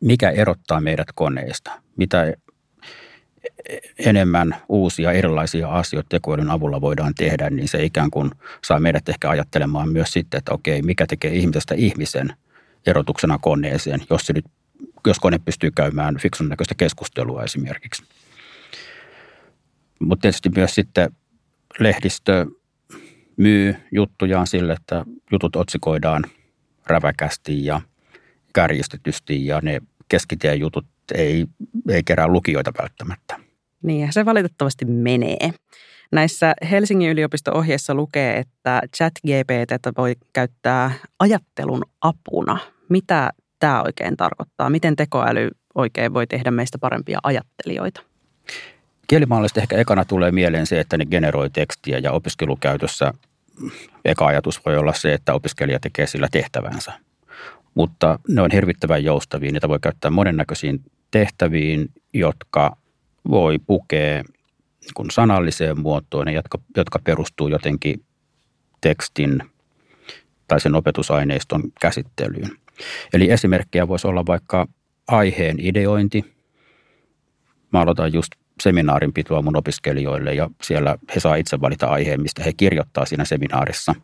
mikä 0.00 0.30
erottaa 0.30 0.80
meidät 0.80 1.08
koneista? 1.14 1.70
Mitä 1.96 2.34
enemmän 3.98 4.56
uusia 4.68 5.12
erilaisia 5.12 5.68
asioita 5.68 6.08
tekoälyn 6.08 6.50
avulla 6.50 6.80
voidaan 6.80 7.14
tehdä, 7.14 7.50
niin 7.50 7.68
se 7.68 7.84
ikään 7.84 8.10
kuin 8.10 8.30
saa 8.64 8.80
meidät 8.80 9.08
ehkä 9.08 9.30
ajattelemaan 9.30 9.88
myös 9.88 10.12
sitten, 10.12 10.38
että 10.38 10.54
okei, 10.54 10.82
mikä 10.82 11.06
tekee 11.06 11.34
ihmisestä 11.34 11.74
ihmisen 11.74 12.36
erotuksena 12.86 13.38
koneeseen, 13.38 14.00
jos, 14.10 14.26
se 14.26 14.32
nyt, 14.32 14.44
jos 15.06 15.18
kone 15.18 15.38
pystyy 15.38 15.70
käymään 15.70 16.18
fiksun 16.18 16.48
näköistä 16.48 16.74
keskustelua 16.74 17.42
esimerkiksi. 17.42 18.02
Mutta 20.00 20.22
tietysti 20.22 20.48
myös 20.56 20.74
sitten 20.74 21.10
lehdistö 21.78 22.46
myy 23.36 23.74
juttujaan 23.92 24.46
sille, 24.46 24.72
että 24.72 25.04
jutut 25.32 25.56
otsikoidaan 25.56 26.24
räväkästi 26.86 27.64
ja 27.64 27.80
kärjistetysti 28.54 29.46
ja 29.46 29.60
ne 29.62 29.80
keskitien 30.08 30.60
jutut 30.60 30.86
ei, 31.14 31.46
ei 31.88 32.02
kerää 32.02 32.28
lukijoita 32.28 32.72
välttämättä. 32.78 33.40
Niin, 33.82 34.12
se 34.12 34.24
valitettavasti 34.24 34.84
menee. 34.84 35.50
Näissä 36.12 36.54
Helsingin 36.70 37.10
yliopisto-ohjeissa 37.10 37.94
lukee, 37.94 38.38
että 38.38 38.80
chat 38.96 39.12
GPT 39.26 39.96
voi 39.96 40.14
käyttää 40.32 40.90
ajattelun 41.18 41.82
apuna. 42.00 42.58
Mitä 42.88 43.30
tämä 43.58 43.82
oikein 43.82 44.16
tarkoittaa? 44.16 44.70
Miten 44.70 44.96
tekoäly 44.96 45.50
oikein 45.74 46.14
voi 46.14 46.26
tehdä 46.26 46.50
meistä 46.50 46.78
parempia 46.78 47.18
ajattelijoita? 47.22 48.00
Kielimallista 49.06 49.60
ehkä 49.60 49.76
ekana 49.76 50.04
tulee 50.04 50.32
mieleen 50.32 50.66
se, 50.66 50.80
että 50.80 50.98
ne 50.98 51.06
generoi 51.06 51.50
tekstiä 51.50 51.98
ja 51.98 52.12
opiskelukäytössä 52.12 53.12
eka 54.04 54.26
ajatus 54.26 54.66
voi 54.66 54.76
olla 54.76 54.92
se, 54.92 55.12
että 55.12 55.34
opiskelija 55.34 55.80
tekee 55.80 56.06
sillä 56.06 56.28
tehtävänsä. 56.32 56.92
mutta 57.74 58.18
ne 58.28 58.42
on 58.42 58.50
hirvittävän 58.50 59.04
joustavia. 59.04 59.52
Niitä 59.52 59.68
voi 59.68 59.78
käyttää 59.82 60.10
monennäköisiin 60.10 60.80
tehtäviin, 61.10 61.88
jotka 62.12 62.76
voi 63.30 63.58
pukea 63.58 64.22
niin 64.82 65.10
sanalliseen 65.10 65.80
muotoon, 65.80 66.32
jotka, 66.32 66.58
jotka 66.76 66.98
perustuu 66.98 67.48
jotenkin 67.48 68.04
tekstin 68.80 69.42
tai 70.48 70.60
sen 70.60 70.74
opetusaineiston 70.74 71.62
käsittelyyn. 71.80 72.50
Eli 73.12 73.30
esimerkkejä 73.30 73.88
voisi 73.88 74.06
olla 74.06 74.26
vaikka 74.26 74.66
aiheen 75.08 75.56
ideointi. 75.60 76.34
Mä 77.72 77.80
aloitan 77.80 78.12
just 78.12 78.32
seminaarin 78.62 79.12
pitoa 79.12 79.42
mun 79.42 79.56
opiskelijoille 79.56 80.34
ja 80.34 80.50
siellä 80.62 80.96
he 81.14 81.20
saa 81.20 81.34
itse 81.34 81.60
valita 81.60 81.86
aiheen, 81.86 82.22
mistä 82.22 82.42
he 82.44 82.52
kirjoittaa 82.52 83.04
siinä 83.06 83.24
seminaarissa. 83.24 83.94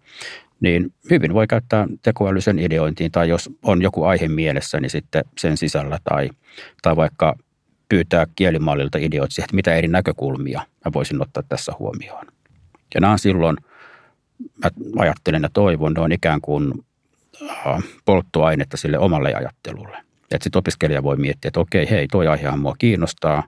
Niin 0.60 0.92
hyvin 1.10 1.34
voi 1.34 1.46
käyttää 1.46 1.86
tekoälysen 2.02 2.58
ideointiin 2.58 3.12
tai 3.12 3.28
jos 3.28 3.50
on 3.62 3.82
joku 3.82 4.04
aihe 4.04 4.28
mielessä, 4.28 4.80
niin 4.80 4.90
sitten 4.90 5.24
sen 5.38 5.56
sisällä 5.56 5.98
tai, 6.04 6.30
tai 6.82 6.96
vaikka 6.96 7.36
pyytää 7.88 8.26
kielimallilta 8.36 8.98
ideoita 8.98 9.42
että 9.42 9.56
mitä 9.56 9.74
eri 9.74 9.88
näkökulmia 9.88 10.60
mä 10.84 10.92
voisin 10.94 11.22
ottaa 11.22 11.42
tässä 11.48 11.72
huomioon. 11.78 12.26
Ja 12.94 13.00
nämä 13.00 13.12
on 13.12 13.18
silloin, 13.18 13.56
mä 14.64 14.70
ajattelen 15.02 15.42
ja 15.42 15.48
toivon, 15.52 15.92
ne 15.92 16.00
on 16.00 16.12
ikään 16.12 16.40
kuin 16.40 16.84
polttoainetta 18.04 18.76
sille 18.76 18.98
omalle 18.98 19.34
ajattelulle. 19.34 19.96
Että 20.30 20.44
sitten 20.44 20.58
opiskelija 20.58 21.02
voi 21.02 21.16
miettiä, 21.16 21.48
että 21.48 21.60
okei, 21.60 21.90
hei, 21.90 22.08
toi 22.08 22.26
aihehan 22.26 22.58
mua 22.58 22.74
kiinnostaa, 22.78 23.42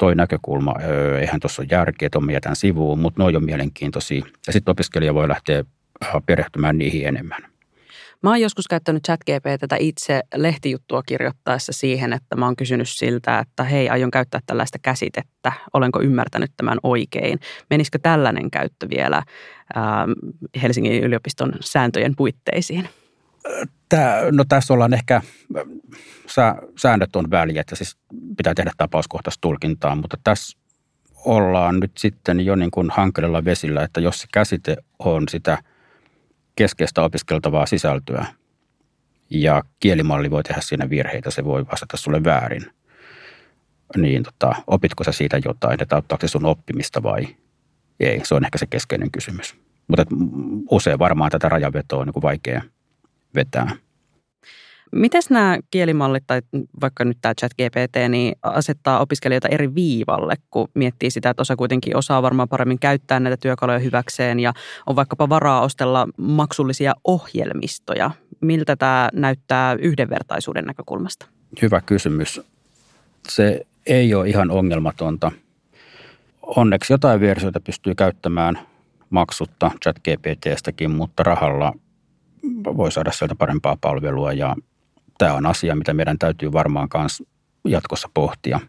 toi 0.00 0.14
näkökulma, 0.14 0.74
eihän 1.20 1.40
tuossa 1.40 1.62
ole 1.62 1.68
järkeä, 1.70 2.06
että 2.06 2.20
mä 2.20 2.32
jätän 2.32 2.56
sivuun, 2.56 2.98
mutta 2.98 3.22
ne 3.22 3.36
on 3.36 3.44
mielenkiintoisia. 3.44 4.24
Ja 4.46 4.52
sitten 4.52 4.72
opiskelija 4.72 5.14
voi 5.14 5.28
lähteä 5.28 5.64
äh, 6.04 6.10
perehtymään 6.26 6.78
niihin 6.78 7.06
enemmän. 7.06 7.42
Mä 8.22 8.30
oon 8.30 8.40
joskus 8.40 8.68
käyttänyt 8.68 9.02
ChatGPTtä 9.04 9.76
itse 9.78 10.22
lehtijuttua 10.34 11.02
kirjoittaessa 11.02 11.72
siihen, 11.72 12.12
että 12.12 12.36
mä 12.36 12.44
oon 12.44 12.56
kysynyt 12.56 12.88
siltä, 12.88 13.38
että 13.38 13.64
hei, 13.64 13.88
aion 13.88 14.10
käyttää 14.10 14.40
tällaista 14.46 14.78
käsitettä, 14.82 15.52
olenko 15.72 16.00
ymmärtänyt 16.00 16.50
tämän 16.56 16.78
oikein. 16.82 17.38
Menisikö 17.70 17.98
tällainen 18.02 18.50
käyttö 18.50 18.86
vielä 18.90 19.22
Helsingin 20.62 21.04
yliopiston 21.04 21.52
sääntöjen 21.60 22.16
puitteisiin? 22.16 22.88
Tää, 23.88 24.30
no 24.32 24.44
tässä 24.48 24.74
ollaan 24.74 24.94
ehkä, 24.94 25.22
sä, 26.26 26.54
säännöt 26.76 27.16
on 27.16 27.30
väliä, 27.30 27.60
että 27.60 27.76
siis 27.76 27.96
pitää 28.36 28.54
tehdä 28.54 28.70
tapauskohtaista 28.76 29.40
tulkintaa, 29.40 29.94
mutta 29.94 30.16
tässä 30.24 30.58
ollaan 31.24 31.80
nyt 31.80 31.92
sitten 31.98 32.40
jo 32.40 32.56
niin 32.56 32.70
kuin 32.70 32.90
hankalilla 32.90 33.44
vesillä, 33.44 33.82
että 33.82 34.00
jos 34.00 34.20
se 34.20 34.26
käsite 34.32 34.76
on 34.98 35.28
sitä– 35.28 35.58
keskeistä 36.60 37.02
opiskeltavaa 37.02 37.66
sisältöä 37.66 38.26
ja 39.30 39.62
kielimalli 39.80 40.30
voi 40.30 40.42
tehdä 40.42 40.60
siinä 40.60 40.90
virheitä, 40.90 41.30
se 41.30 41.44
voi 41.44 41.66
vastata 41.66 41.96
sulle 41.96 42.24
väärin. 42.24 42.66
Niin 43.96 44.22
tota, 44.22 44.54
opitko 44.66 45.04
sä 45.04 45.12
siitä 45.12 45.40
jotain, 45.44 45.82
että 45.82 45.96
auttaako 45.96 46.26
se 46.26 46.30
sun 46.30 46.46
oppimista 46.46 47.02
vai 47.02 47.36
ei? 48.00 48.20
Se 48.24 48.34
on 48.34 48.44
ehkä 48.44 48.58
se 48.58 48.66
keskeinen 48.66 49.10
kysymys. 49.10 49.56
Mutta 49.88 50.04
usein 50.70 50.98
varmaan 50.98 51.30
tätä 51.30 51.48
rajavetoa 51.48 52.00
on 52.00 52.06
niin 52.06 52.12
kuin 52.12 52.22
vaikea 52.22 52.62
vetää. 53.34 53.76
Miten 54.92 55.22
nämä 55.30 55.58
kielimallit 55.70 56.24
tai 56.26 56.42
vaikka 56.80 57.04
nyt 57.04 57.18
tämä 57.20 57.34
chat 57.34 57.52
GPT, 57.54 58.08
niin 58.08 58.36
asettaa 58.42 59.00
opiskelijoita 59.00 59.48
eri 59.48 59.74
viivalle, 59.74 60.34
kun 60.50 60.68
miettii 60.74 61.10
sitä, 61.10 61.30
että 61.30 61.40
osa 61.40 61.56
kuitenkin 61.56 61.96
osaa 61.96 62.22
varmaan 62.22 62.48
paremmin 62.48 62.78
käyttää 62.78 63.20
näitä 63.20 63.36
työkaluja 63.36 63.78
hyväkseen 63.78 64.40
ja 64.40 64.52
on 64.86 64.96
vaikkapa 64.96 65.28
varaa 65.28 65.60
ostella 65.60 66.08
maksullisia 66.16 66.94
ohjelmistoja. 67.04 68.10
Miltä 68.40 68.76
tämä 68.76 69.08
näyttää 69.12 69.76
yhdenvertaisuuden 69.80 70.64
näkökulmasta? 70.64 71.26
Hyvä 71.62 71.80
kysymys. 71.80 72.40
Se 73.28 73.66
ei 73.86 74.14
ole 74.14 74.28
ihan 74.28 74.50
ongelmatonta. 74.50 75.32
Onneksi 76.42 76.92
jotain 76.92 77.20
versioita 77.20 77.60
pystyy 77.60 77.94
käyttämään 77.94 78.58
maksutta 79.10 79.70
chat 79.84 79.96
GPTstäkin, 79.98 80.90
mutta 80.90 81.22
rahalla 81.22 81.72
voi 82.64 82.92
saada 82.92 83.12
sieltä 83.12 83.34
parempaa 83.34 83.76
palvelua 83.80 84.32
ja 84.32 84.56
tämä 85.18 85.34
on 85.34 85.46
asia, 85.46 85.76
mitä 85.76 85.94
meidän 85.94 86.18
täytyy 86.18 86.52
varmaan 86.52 86.88
myös 86.94 87.22
jatkossa 87.64 88.08
pohtia. 88.14 88.60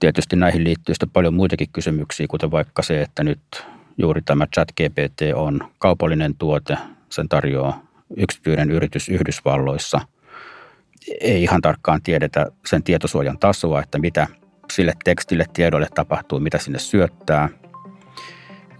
Tietysti 0.00 0.36
näihin 0.36 0.64
liittyy 0.64 0.94
sitten 0.94 1.10
paljon 1.10 1.34
muitakin 1.34 1.68
kysymyksiä, 1.72 2.26
kuten 2.30 2.50
vaikka 2.50 2.82
se, 2.82 3.02
että 3.02 3.24
nyt 3.24 3.66
juuri 3.98 4.22
tämä 4.22 4.46
chat 4.54 4.68
GPT 4.72 5.20
on 5.34 5.60
kaupallinen 5.78 6.34
tuote, 6.38 6.76
sen 7.10 7.28
tarjoaa 7.28 7.82
yksityinen 8.16 8.70
yritys 8.70 9.08
Yhdysvalloissa. 9.08 10.00
Ei 11.20 11.42
ihan 11.42 11.60
tarkkaan 11.62 12.02
tiedetä 12.02 12.46
sen 12.66 12.82
tietosuojan 12.82 13.38
tasoa, 13.38 13.82
että 13.82 13.98
mitä 13.98 14.26
sille 14.72 14.92
tekstille 15.04 15.44
tiedolle 15.52 15.86
tapahtuu, 15.94 16.40
mitä 16.40 16.58
sinne 16.58 16.78
syöttää. 16.78 17.48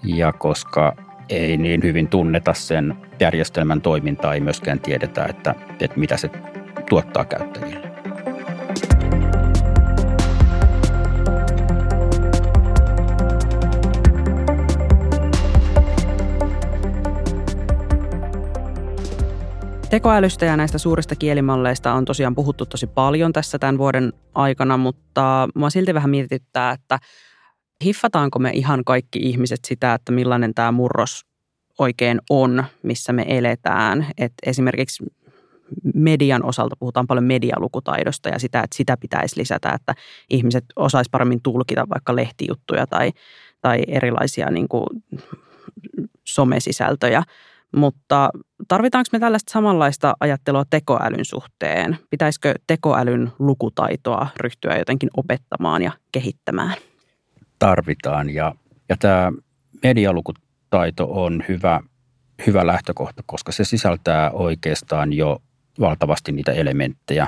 Ja 0.04 0.32
koska 0.32 1.05
ei 1.28 1.56
niin 1.56 1.82
hyvin 1.82 2.08
tunneta 2.08 2.54
sen 2.54 2.94
järjestelmän 3.20 3.80
toimintaa, 3.80 4.34
ei 4.34 4.40
myöskään 4.40 4.80
tiedetä, 4.80 5.24
että, 5.24 5.54
että 5.80 5.98
mitä 5.98 6.16
se 6.16 6.30
tuottaa 6.88 7.24
käyttäjille. 7.24 7.86
Tekoälystä 19.90 20.44
ja 20.44 20.56
näistä 20.56 20.78
suurista 20.78 21.16
kielimalleista 21.16 21.92
on 21.92 22.04
tosiaan 22.04 22.34
puhuttu 22.34 22.66
tosi 22.66 22.86
paljon 22.86 23.32
tässä 23.32 23.58
tämän 23.58 23.78
vuoden 23.78 24.12
aikana, 24.34 24.76
mutta 24.76 25.48
mua 25.54 25.70
silti 25.70 25.94
vähän 25.94 26.10
mietityttää, 26.10 26.72
että 26.72 26.98
hiffataanko 27.84 28.38
me 28.38 28.50
ihan 28.54 28.84
kaikki 28.84 29.18
ihmiset 29.18 29.60
sitä, 29.64 29.94
että 29.94 30.12
millainen 30.12 30.54
tämä 30.54 30.72
murros 30.72 31.26
oikein 31.78 32.20
on, 32.30 32.64
missä 32.82 33.12
me 33.12 33.24
eletään. 33.28 34.06
Et 34.18 34.32
esimerkiksi 34.46 35.04
median 35.94 36.44
osalta 36.44 36.76
puhutaan 36.78 37.06
paljon 37.06 37.24
medialukutaidosta 37.24 38.28
ja 38.28 38.38
sitä, 38.38 38.60
että 38.60 38.76
sitä 38.76 38.96
pitäisi 38.96 39.40
lisätä, 39.40 39.72
että 39.72 39.94
ihmiset 40.30 40.64
osaisivat 40.76 41.12
paremmin 41.12 41.42
tulkita 41.42 41.86
vaikka 41.94 42.16
lehtijuttuja 42.16 42.86
tai, 42.86 43.12
tai 43.60 43.78
erilaisia 43.88 44.50
niin 44.50 44.68
kuin 44.68 44.86
somesisältöjä. 46.24 47.22
Mutta 47.76 48.30
tarvitaanko 48.68 49.08
me 49.12 49.18
tällaista 49.18 49.52
samanlaista 49.52 50.14
ajattelua 50.20 50.64
tekoälyn 50.70 51.24
suhteen? 51.24 51.98
Pitäisikö 52.10 52.54
tekoälyn 52.66 53.32
lukutaitoa 53.38 54.26
ryhtyä 54.40 54.78
jotenkin 54.78 55.10
opettamaan 55.16 55.82
ja 55.82 55.92
kehittämään? 56.12 56.74
Tarvitaan. 57.58 58.30
Ja, 58.30 58.54
ja 58.88 58.96
tämä 58.96 59.32
medialukutaito 59.82 61.06
on 61.10 61.44
hyvä, 61.48 61.80
hyvä 62.46 62.66
lähtökohta, 62.66 63.22
koska 63.26 63.52
se 63.52 63.64
sisältää 63.64 64.30
oikeastaan 64.30 65.12
jo 65.12 65.42
valtavasti 65.80 66.32
niitä 66.32 66.52
elementtejä. 66.52 67.26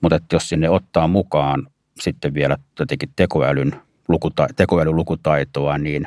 Mutta 0.00 0.20
jos 0.32 0.48
sinne 0.48 0.70
ottaa 0.70 1.08
mukaan 1.08 1.66
sitten 2.00 2.34
vielä 2.34 2.58
jotenkin 2.78 3.08
tekoälyn, 3.16 3.76
lukuta, 4.08 4.46
tekoälyn 4.56 4.96
lukutaitoa, 4.96 5.78
niin 5.78 6.06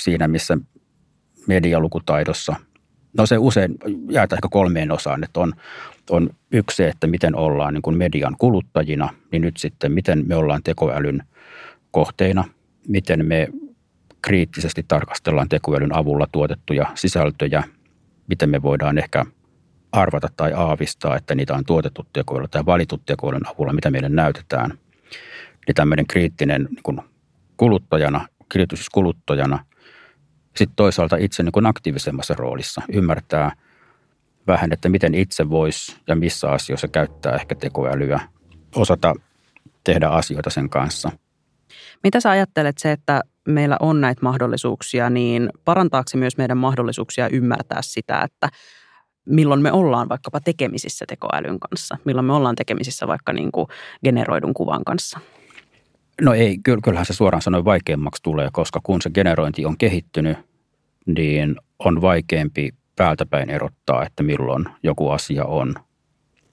siinä 0.00 0.28
missä 0.28 0.58
medialukutaidossa, 1.46 2.56
no 3.18 3.26
se 3.26 3.38
usein 3.38 3.74
jaetaan 4.10 4.36
ehkä 4.36 4.48
kolmeen 4.50 4.90
osaan, 4.90 5.24
että 5.24 5.40
on, 5.40 5.52
on 6.10 6.30
yksi 6.52 6.76
se, 6.76 6.88
että 6.88 7.06
miten 7.06 7.36
ollaan 7.36 7.74
niin 7.74 7.82
kuin 7.82 7.96
median 7.96 8.36
kuluttajina, 8.38 9.14
niin 9.32 9.42
nyt 9.42 9.56
sitten 9.56 9.92
miten 9.92 10.24
me 10.26 10.36
ollaan 10.36 10.62
tekoälyn 10.62 11.22
kohteina– 11.90 12.44
miten 12.88 13.26
me 13.26 13.48
kriittisesti 14.22 14.84
tarkastellaan 14.88 15.48
tekoälyn 15.48 15.96
avulla 15.96 16.26
tuotettuja 16.32 16.86
sisältöjä, 16.94 17.62
miten 18.26 18.50
me 18.50 18.62
voidaan 18.62 18.98
ehkä 18.98 19.24
arvata 19.92 20.28
tai 20.36 20.52
aavistaa, 20.52 21.16
että 21.16 21.34
niitä 21.34 21.54
on 21.54 21.64
tuotettu 21.64 22.06
tekoälyllä 22.12 22.48
tai 22.48 22.66
valittu 22.66 22.98
tekoälyn 23.06 23.48
avulla, 23.48 23.72
mitä 23.72 23.90
meille 23.90 24.08
näytetään. 24.08 24.70
Niin 25.66 25.74
tämmöinen 25.74 26.06
kriittinen 26.06 26.68
niin 26.70 26.82
kuin 26.82 27.00
kuluttajana, 27.56 28.28
kriittisyys 28.48 28.90
kuluttajana, 28.90 29.64
sitten 30.56 30.76
toisaalta 30.76 31.16
itse 31.16 31.42
niin 31.42 31.52
kuin 31.52 31.66
aktiivisemmassa 31.66 32.34
roolissa 32.34 32.82
ymmärtää 32.92 33.52
vähän, 34.46 34.72
että 34.72 34.88
miten 34.88 35.14
itse 35.14 35.50
voisi 35.50 35.96
ja 36.06 36.16
missä 36.16 36.50
asioissa 36.50 36.88
käyttää 36.88 37.34
ehkä 37.34 37.54
tekoälyä, 37.54 38.20
osata 38.74 39.14
tehdä 39.84 40.08
asioita 40.08 40.50
sen 40.50 40.68
kanssa– 40.68 41.10
mitä 42.02 42.20
sä 42.20 42.30
ajattelet 42.30 42.78
se, 42.78 42.92
että 42.92 43.20
meillä 43.48 43.76
on 43.80 44.00
näitä 44.00 44.22
mahdollisuuksia, 44.22 45.10
niin 45.10 45.50
parantaako 45.64 46.08
se 46.08 46.16
myös 46.16 46.36
meidän 46.36 46.58
mahdollisuuksia 46.58 47.28
ymmärtää 47.28 47.82
sitä, 47.82 48.20
että 48.20 48.48
milloin 49.26 49.62
me 49.62 49.72
ollaan 49.72 50.08
vaikkapa 50.08 50.40
tekemisissä 50.40 51.04
tekoälyn 51.08 51.60
kanssa, 51.60 51.98
milloin 52.04 52.26
me 52.26 52.32
ollaan 52.32 52.56
tekemisissä 52.56 53.06
vaikka 53.06 53.32
niin 53.32 53.52
kuin 53.52 53.66
generoidun 54.04 54.54
kuvan 54.54 54.84
kanssa? 54.84 55.20
No 56.20 56.34
ei, 56.34 56.58
kyllähän 56.84 57.06
se 57.06 57.12
suoraan 57.12 57.42
sanoen 57.42 57.64
vaikeammaksi 57.64 58.22
tulee, 58.22 58.48
koska 58.52 58.80
kun 58.82 59.02
se 59.02 59.10
generointi 59.10 59.66
on 59.66 59.78
kehittynyt, 59.78 60.38
niin 61.06 61.56
on 61.78 62.00
vaikeampi 62.00 62.70
päältäpäin 62.96 63.50
erottaa, 63.50 64.06
että 64.06 64.22
milloin 64.22 64.64
joku 64.82 65.10
asia 65.10 65.44
on 65.44 65.74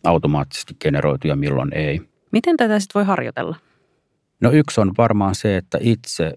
automaattisesti 0.04 0.76
generoitu 0.82 1.28
ja 1.28 1.36
milloin 1.36 1.74
ei. 1.74 2.02
Miten 2.32 2.58
tätä 2.58 2.80
sitten 2.80 3.00
voi 3.00 3.06
harjoitella? 3.06 3.56
No 4.42 4.52
yksi 4.52 4.82
on 4.82 4.92
varmaan 4.98 5.36
se, 5.36 5.58
että 5.58 5.78
itse 5.82 6.34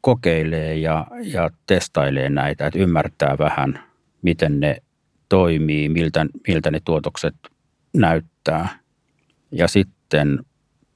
kokeilee 0.00 0.76
ja, 0.76 1.06
ja 1.22 1.50
testailee 1.66 2.28
näitä, 2.28 2.66
että 2.66 2.78
ymmärtää 2.78 3.38
vähän, 3.38 3.84
miten 4.22 4.60
ne 4.60 4.76
toimii, 5.28 5.88
miltä, 5.88 6.26
miltä 6.48 6.70
ne 6.70 6.80
tuotokset 6.84 7.34
näyttää. 7.96 8.68
Ja 9.52 9.68
sitten 9.68 10.38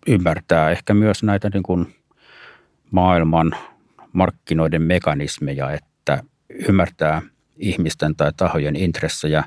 ymmärtää 0.07 0.71
ehkä 0.71 0.95
myös 0.95 1.23
näitä 1.23 1.51
niin 1.55 1.63
kuin 1.63 1.95
maailman 2.91 3.53
markkinoiden 4.13 4.83
mekanismeja, 4.83 5.71
että 5.71 6.23
ymmärtää 6.69 7.23
ihmisten 7.57 8.17
tai 8.17 8.33
tahojen 8.37 8.77
intressejä 8.77 9.45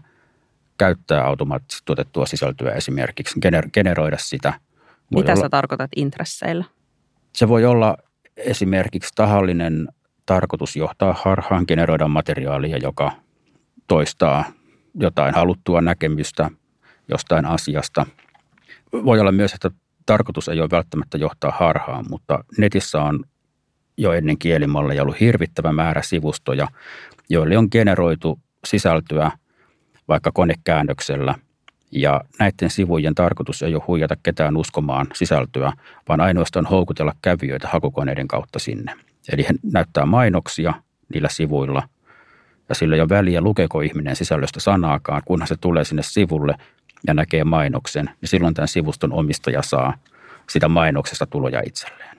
käyttää 0.78 1.26
automaattisesti 1.26 1.86
tuotettua 1.86 2.26
sisältöä 2.26 2.72
esimerkiksi, 2.72 3.40
generoida 3.74 4.18
sitä. 4.20 4.54
Mitä 5.12 5.32
olla, 5.32 5.42
sä 5.42 5.50
tarkoitat 5.50 5.92
intresseillä? 5.96 6.66
Se 7.36 7.48
voi 7.48 7.66
olla 7.66 7.98
esimerkiksi 8.38 9.12
tahallinen 9.16 9.88
tarkoitus 10.26 10.76
johtaa 10.76 11.16
harhaan, 11.24 11.66
generoida 11.68 12.08
materiaalia, 12.08 12.78
joka 12.78 13.12
toistaa 13.88 14.46
jotain 15.00 15.36
haluttua 15.36 15.82
näkemystä 15.82 16.50
jostain 17.10 17.46
asiasta. 17.46 18.06
Voi 18.94 19.20
olla 19.20 19.32
myös, 19.32 19.54
että 19.54 19.72
tarkoitus 20.06 20.48
ei 20.48 20.60
ole 20.60 20.70
välttämättä 20.72 21.18
johtaa 21.18 21.52
harhaan, 21.52 22.06
mutta 22.10 22.44
netissä 22.58 23.02
on 23.02 23.24
jo 23.98 24.14
ennen 24.14 24.38
kielimalleja 24.38 25.02
ollut 25.02 25.20
hirvittävä 25.20 25.74
määrä 25.74 26.02
sivustoja, 26.02 26.68
joille 27.30 27.58
on 27.58 27.68
generoitu 27.72 28.40
sisältöä 28.66 29.32
vaikka 30.08 30.32
konekäännöksellä. 30.32 31.36
Ja 31.96 32.22
näiden 32.40 32.70
sivujen 32.70 33.16
tarkoitus 33.16 33.64
ei 33.64 33.76
ole 33.76 33.84
huijata 33.88 34.16
ketään 34.24 34.58
uskomaan 34.58 35.08
sisältöä, 35.14 35.74
vaan 36.10 36.22
ainoastaan 36.22 36.66
houkutella 36.66 37.14
kävijöitä 37.22 37.68
hakukoneiden 37.68 38.28
kautta 38.28 38.60
sinne. 38.60 38.94
Eli 39.34 39.44
he 39.44 39.54
näyttää 39.74 40.06
mainoksia 40.06 40.74
niillä 41.14 41.30
sivuilla, 41.30 41.84
ja 42.70 42.76
sillä 42.76 42.96
ei 42.96 43.02
ole 43.02 43.10
väliä, 43.10 43.42
lukeeko 43.42 43.82
ihminen 43.82 44.16
sisällöstä 44.16 44.60
sanaakaan, 44.60 45.22
kunhan 45.26 45.48
se 45.48 45.56
tulee 45.62 45.84
sinne 45.84 46.04
sivulle 46.04 46.56
ja 47.08 47.14
näkee 47.14 47.44
mainoksen, 47.44 48.06
niin 48.06 48.30
silloin 48.30 48.54
tämän 48.54 48.68
sivuston 48.68 49.14
omistaja 49.14 49.62
saa 49.62 49.94
sitä 50.50 50.68
mainoksesta 50.70 51.26
tuloja 51.26 51.62
itselleen. 51.66 52.18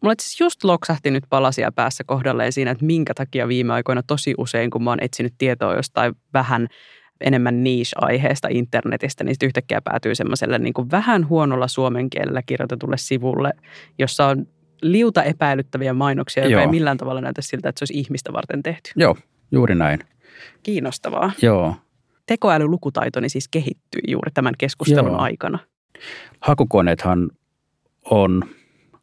Mulla 0.00 0.14
siis 0.20 0.40
just 0.40 0.64
loksahti 0.64 1.10
nyt 1.10 1.24
palasia 1.30 1.72
päässä 1.72 2.04
kohdalleen 2.04 2.52
siinä, 2.52 2.70
että 2.70 2.84
minkä 2.84 3.14
takia 3.14 3.48
viime 3.48 3.72
aikoina 3.72 4.02
tosi 4.02 4.34
usein, 4.38 4.70
kun 4.70 4.84
mä 4.84 4.90
oon 4.90 5.02
etsinyt 5.02 5.34
tietoa 5.38 5.74
jostain 5.74 6.14
vähän 6.34 6.68
enemmän 7.20 7.64
niche-aiheesta 7.64 8.48
internetistä, 8.50 9.24
niin 9.24 9.36
yhtäkkiä 9.42 9.80
päätyy 9.80 10.14
semmoiselle 10.14 10.58
niin 10.58 10.74
vähän 10.90 11.28
huonolla 11.28 11.68
suomen 11.68 12.10
kielellä 12.10 12.42
kirjoitetulle 12.42 12.96
sivulle, 12.96 13.52
jossa 13.98 14.26
on 14.26 14.46
liuta 14.82 15.22
epäilyttäviä 15.22 15.92
mainoksia, 15.92 16.44
jotka 16.44 16.60
ei 16.60 16.66
millään 16.66 16.96
tavalla 16.96 17.20
näytä 17.20 17.42
siltä, 17.42 17.68
että 17.68 17.78
se 17.78 17.82
olisi 17.82 17.98
ihmistä 17.98 18.32
varten 18.32 18.62
tehty. 18.62 18.90
Joo, 18.96 19.16
juuri 19.52 19.74
näin. 19.74 20.00
Kiinnostavaa. 20.62 21.32
Joo. 21.42 21.74
Tekoälylukutaitoni 22.26 23.28
siis 23.28 23.48
kehittyi 23.48 24.00
juuri 24.08 24.30
tämän 24.34 24.54
keskustelun 24.58 25.10
Joo. 25.10 25.20
aikana. 25.20 25.58
Hakukoneethan 26.40 27.30
on, 28.10 28.44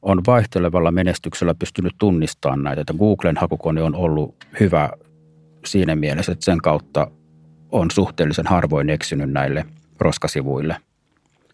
on 0.01 0.21
vaihtelevalla 0.28 0.91
menestyksellä 0.91 1.56
pystynyt 1.56 1.93
tunnistamaan 1.97 2.63
näitä. 2.63 2.82
Että 2.82 2.93
Googlen 2.93 3.38
hakukone 3.38 3.82
on 3.82 3.95
ollut 3.95 4.36
hyvä 4.60 4.89
siinä 5.65 5.95
mielessä, 5.95 6.32
että 6.32 6.45
sen 6.45 6.58
kautta 6.58 7.12
on 7.76 7.92
suhteellisen 7.92 8.48
harvoin 8.48 8.90
eksynyt 8.90 9.32
näille 9.32 9.66
roskasivuille. 10.00 10.78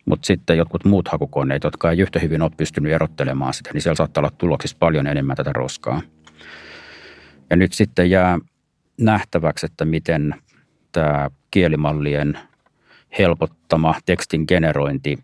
Mutta 0.05 0.25
sitten 0.25 0.57
jotkut 0.57 0.85
muut 0.85 1.07
hakukoneet, 1.07 1.63
jotka 1.63 1.91
ei 1.91 1.99
yhtä 1.99 2.19
hyvin 2.19 2.41
ole 2.41 2.51
pystynyt 2.57 2.91
erottelemaan 2.91 3.53
sitä, 3.53 3.69
niin 3.73 3.81
siellä 3.81 3.95
saattaa 3.95 4.21
olla 4.21 4.31
tuloksissa 4.37 4.77
paljon 4.79 5.07
enemmän 5.07 5.35
tätä 5.35 5.53
roskaa. 5.53 6.01
Ja 7.49 7.55
nyt 7.55 7.73
sitten 7.73 8.09
jää 8.09 8.39
nähtäväksi, 9.01 9.65
että 9.65 9.85
miten 9.85 10.35
tämä 10.91 11.29
kielimallien 11.51 12.39
helpottama 13.17 13.95
tekstin 14.05 14.45
generointi, 14.47 15.17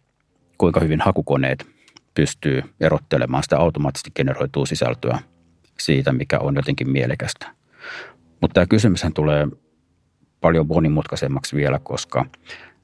kuinka 0.57 0.79
hyvin 0.79 1.01
hakukoneet 1.01 1.65
pystyy 2.13 2.61
erottelemaan 2.79 3.43
sitä 3.43 3.57
automaattisesti 3.57 4.11
generoituu 4.15 4.65
sisältöä 4.65 5.19
siitä, 5.79 6.13
mikä 6.13 6.39
on 6.39 6.55
jotenkin 6.55 6.91
mielekästä. 6.91 7.47
Mutta 8.41 8.53
tämä 8.53 8.65
kysymyshän 8.65 9.13
tulee 9.13 9.47
paljon 10.41 10.67
monimutkaisemmaksi 10.67 11.55
vielä, 11.55 11.79
koska 11.83 12.25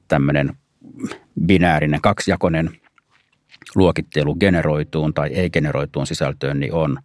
tämmöinen 0.08 0.56
binäärinen 1.46 2.00
kaksijakoinen 2.00 2.70
luokittelu 3.74 4.34
generoituun 4.34 5.14
tai 5.14 5.28
ei 5.28 5.50
generoituun 5.50 6.06
sisältöön 6.06 6.60
niin 6.60 6.72
on, 6.72 6.98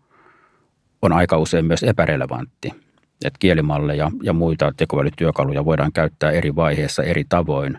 on 1.01 1.13
aika 1.13 1.37
usein 1.37 1.65
myös 1.65 1.83
epärelevantti. 1.83 2.71
Et 3.25 3.37
kielimalleja 3.39 4.11
ja 4.23 4.33
muita 4.33 4.73
tekoälytyökaluja 4.77 5.65
voidaan 5.65 5.93
käyttää 5.93 6.31
eri 6.31 6.55
vaiheissa 6.55 7.03
eri 7.03 7.23
tavoin 7.29 7.77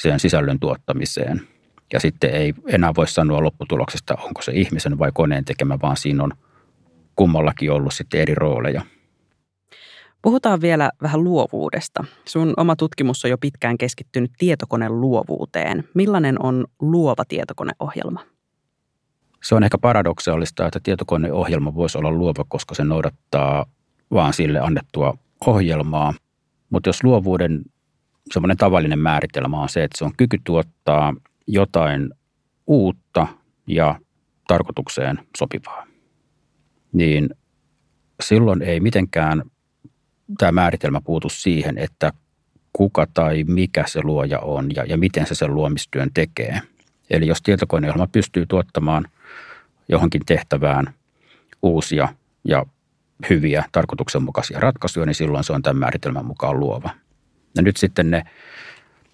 sen 0.00 0.20
sisällön 0.20 0.60
tuottamiseen. 0.60 1.40
Ja 1.92 2.00
sitten 2.00 2.30
ei 2.30 2.54
enää 2.66 2.92
voi 2.96 3.08
sanoa 3.08 3.42
lopputuloksesta, 3.42 4.14
onko 4.22 4.42
se 4.42 4.52
ihmisen 4.52 4.98
vai 4.98 5.10
koneen 5.14 5.44
tekemä, 5.44 5.78
vaan 5.82 5.96
siinä 5.96 6.24
on 6.24 6.32
kummallakin 7.16 7.72
ollut 7.72 7.94
sitten 7.94 8.20
eri 8.20 8.34
rooleja– 8.34 8.82
Puhutaan 10.26 10.60
vielä 10.60 10.90
vähän 11.02 11.24
luovuudesta. 11.24 12.04
Sun 12.24 12.54
oma 12.56 12.76
tutkimus 12.76 13.24
on 13.24 13.30
jo 13.30 13.38
pitkään 13.38 13.78
keskittynyt 13.78 14.30
tietokoneen 14.38 15.00
luovuuteen. 15.00 15.88
Millainen 15.94 16.42
on 16.42 16.66
luova 16.80 17.24
tietokoneohjelma? 17.28 18.20
Se 19.42 19.54
on 19.54 19.64
ehkä 19.64 19.78
paradoksaalista, 19.78 20.66
että 20.66 20.80
tietokoneohjelma 20.82 21.74
voisi 21.74 21.98
olla 21.98 22.10
luova, 22.10 22.44
koska 22.48 22.74
se 22.74 22.84
noudattaa 22.84 23.66
vaan 24.10 24.32
sille 24.32 24.60
annettua 24.60 25.18
ohjelmaa. 25.46 26.14
Mutta 26.70 26.88
jos 26.88 27.04
luovuuden 27.04 27.62
semmoinen 28.32 28.56
tavallinen 28.56 28.98
määritelmä 28.98 29.62
on 29.62 29.68
se, 29.68 29.84
että 29.84 29.98
se 29.98 30.04
on 30.04 30.16
kyky 30.16 30.38
tuottaa 30.44 31.14
jotain 31.46 32.10
uutta 32.66 33.26
ja 33.66 34.00
tarkoitukseen 34.48 35.18
sopivaa, 35.36 35.86
niin 36.92 37.30
silloin 38.22 38.62
ei 38.62 38.80
mitenkään 38.80 39.42
tämä 40.38 40.52
määritelmä 40.52 41.00
puutu 41.00 41.28
siihen, 41.28 41.78
että 41.78 42.12
kuka 42.72 43.06
tai 43.14 43.44
mikä 43.44 43.84
se 43.86 44.00
luoja 44.02 44.38
on 44.38 44.68
ja, 44.74 44.84
ja 44.84 44.96
miten 44.96 45.26
se 45.26 45.34
sen 45.34 45.54
luomistyön 45.54 46.10
tekee. 46.14 46.60
Eli 47.10 47.26
jos 47.26 47.42
tietokoneohjelma 47.42 48.06
pystyy 48.06 48.46
tuottamaan 48.46 49.04
johonkin 49.88 50.22
tehtävään 50.26 50.94
uusia 51.62 52.08
ja 52.44 52.66
hyviä 53.30 53.64
tarkoituksenmukaisia 53.72 54.60
ratkaisuja, 54.60 55.06
niin 55.06 55.14
silloin 55.14 55.44
se 55.44 55.52
on 55.52 55.62
tämän 55.62 55.76
määritelmän 55.76 56.24
mukaan 56.24 56.60
luova. 56.60 56.90
Ja 57.54 57.62
nyt 57.62 57.76
sitten 57.76 58.10
ne 58.10 58.24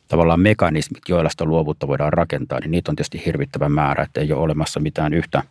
tavallaan 0.09 0.40
mekanismit, 0.40 1.03
joilla 1.09 1.31
sitä 1.31 1.44
luovuutta 1.44 1.88
voidaan 1.88 2.12
rakentaa, 2.12 2.61
niin 2.61 2.70
niitä 2.70 2.90
on 2.90 2.96
tietysti 2.96 3.22
hirvittävä 3.27 3.68
määrä, 3.68 4.03
että 4.05 4.20
ei 4.20 4.33
ole 4.33 4.42
olemassa 4.42 4.81
mitään 4.81 5.14
yhtä 5.14 5.42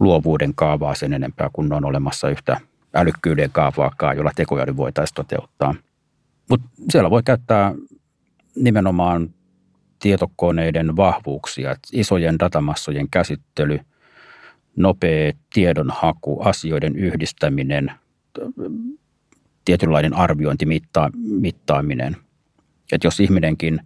luovuuden 0.00 0.54
kaavaa 0.54 0.94
sen 0.94 1.12
enempää 1.12 1.50
kuin 1.52 1.72
on 1.72 1.84
olemassa 1.84 2.30
yhtä 2.30 2.60
älykkyyden 2.94 3.50
kaavaakaan, 3.52 4.16
jolla 4.16 4.30
tekoäly 4.36 4.76
voitaisiin 4.76 5.14
toteuttaa. 5.14 5.74
Mutta 6.50 6.68
siellä 6.90 7.10
voi 7.10 7.22
käyttää 7.22 7.74
nimenomaan 8.56 9.34
tietokoneiden 9.98 10.96
vahvuuksia, 10.96 11.76
isojen 11.92 12.38
datamassojen 12.38 13.10
käsittely, 13.10 13.80
nopea 14.76 15.32
tiedonhaku, 15.54 16.40
asioiden 16.40 16.96
yhdistäminen, 16.96 17.92
tietynlainen 19.64 20.14
arviointi, 20.14 20.66
mitta, 20.66 21.10
mittaaminen. 21.16 22.16
Et 22.92 23.04
jos 23.04 23.20
ihminenkin, 23.20 23.80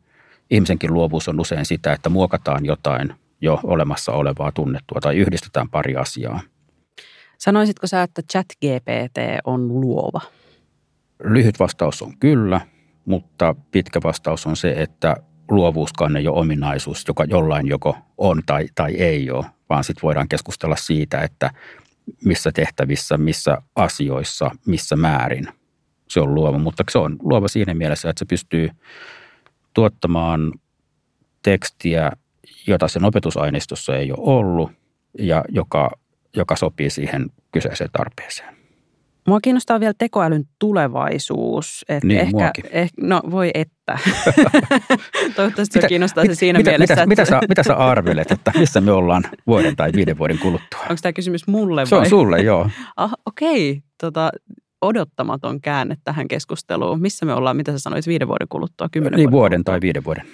ihmisenkin 0.51 0.95
luovuus 0.95 1.29
on 1.29 1.41
usein 1.41 1.67
sitä, 1.67 1.93
että 1.93 2.09
muokataan 2.09 2.65
jotain 2.65 3.15
jo 3.41 3.61
olemassa 3.63 4.13
olevaa 4.13 4.53
tunnettua 4.53 5.01
tai 5.01 5.17
yhdistetään 5.17 5.69
pari 5.69 5.97
asiaa– 5.97 6.41
Sanoisitko 7.39 7.87
sä, 7.87 8.03
että 8.03 8.23
chat 8.33 8.47
GPT 8.65 9.19
on 9.45 9.81
luova? 9.81 10.21
Lyhyt 11.25 11.59
vastaus 11.59 12.03
on 12.03 12.13
kyllä, 12.21 12.61
mutta 13.05 13.55
pitkä 13.71 14.01
vastaus 14.05 14.47
on 14.47 14.57
se, 14.57 14.75
että 14.77 15.17
luovuuskaan 15.51 16.17
ei 16.17 16.29
ole 16.29 16.41
ominaisuus, 16.41 17.05
joka 17.09 17.25
jollain 17.25 17.69
joko 17.69 17.97
on 18.19 18.43
tai, 18.47 18.69
tai 18.75 18.95
ei 18.95 19.31
ole, 19.31 19.47
vaan 19.69 19.85
sitten 19.85 20.03
voidaan 20.03 20.29
keskustella 20.29 20.77
siitä, 20.77 21.21
että 21.21 21.51
missä 22.25 22.53
tehtävissä, 22.53 23.19
missä 23.19 23.59
asioissa, 23.77 24.51
missä 24.67 24.97
määrin 24.97 25.49
se 26.09 26.21
on 26.21 26.35
luova. 26.35 26.59
Mutta 26.59 26.85
se 26.91 26.99
on 26.99 27.17
luova 27.23 27.49
siinä 27.49 27.75
mielessä, 27.75 28.11
että 28.11 28.19
se 28.19 28.25
pystyy 28.25 28.71
tuottamaan 29.75 30.53
tekstiä, 31.43 32.11
jota 32.67 32.89
sen 32.89 33.05
opetusaineistossa 33.05 33.97
ei 33.97 34.13
ole 34.13 34.21
ollut 34.21 34.73
ja 35.19 35.45
joka 35.49 35.91
joka 36.37 36.57
sopii 36.57 36.91
siihen 36.91 37.27
kyseiseen 37.53 37.91
tarpeeseen. 37.93 38.55
Mua 39.29 39.41
kiinnostaa 39.41 39.81
vielä 39.81 39.95
tekoälyn 39.99 40.45
tulevaisuus. 40.59 41.85
Et 41.89 42.05
niin, 42.05 42.21
ehkä, 42.21 42.53
ehkä, 42.71 42.95
no 43.01 43.21
voi 43.31 43.51
että. 43.55 43.99
Toivottavasti 45.37 45.79
mitä, 45.79 45.89
kiinnostaa 45.89 46.25
mit, 46.25 46.31
se 46.31 46.35
siinä 46.35 46.59
mitä, 46.59 46.71
mielessä. 46.71 46.93
Mitä, 46.95 47.03
että... 47.03 47.09
mitä, 47.09 47.25
sä, 47.25 47.41
mitä 47.49 47.63
sä 47.63 47.75
arvelet, 47.75 48.31
että 48.31 48.53
missä 48.59 48.81
me 48.81 48.93
ollaan 48.93 49.23
vuoden 49.47 49.77
tai 49.77 49.91
viiden 49.97 50.19
vuoden 50.19 50.39
kuluttua? 50.39 50.81
Onko 50.81 50.97
tämä 51.03 51.13
kysymys 51.13 51.47
mulle 51.47 51.87
Se 51.87 51.97
on 51.97 52.09
sulle, 52.09 52.41
joo. 52.41 52.71
ah, 52.97 53.13
Okei, 53.27 53.71
okay. 53.71 53.83
tota, 54.01 54.31
odottamaton 54.83 55.61
käänne 55.61 55.97
tähän 56.05 56.29
keskusteluun. 56.29 57.01
Missä 57.01 57.27
me 57.27 57.35
ollaan, 57.35 57.57
mitä 57.57 57.73
sä 57.73 57.79
sanoit, 57.79 58.07
viiden 58.07 58.29
vuoden 58.29 58.49
kuluttua, 58.49 58.89
kymmenen 58.93 59.17
Niin, 59.17 59.31
vuoden, 59.31 59.41
vuoden 59.41 59.65
tai 59.65 59.81
viiden 59.81 60.05
vuoden. 60.05 60.25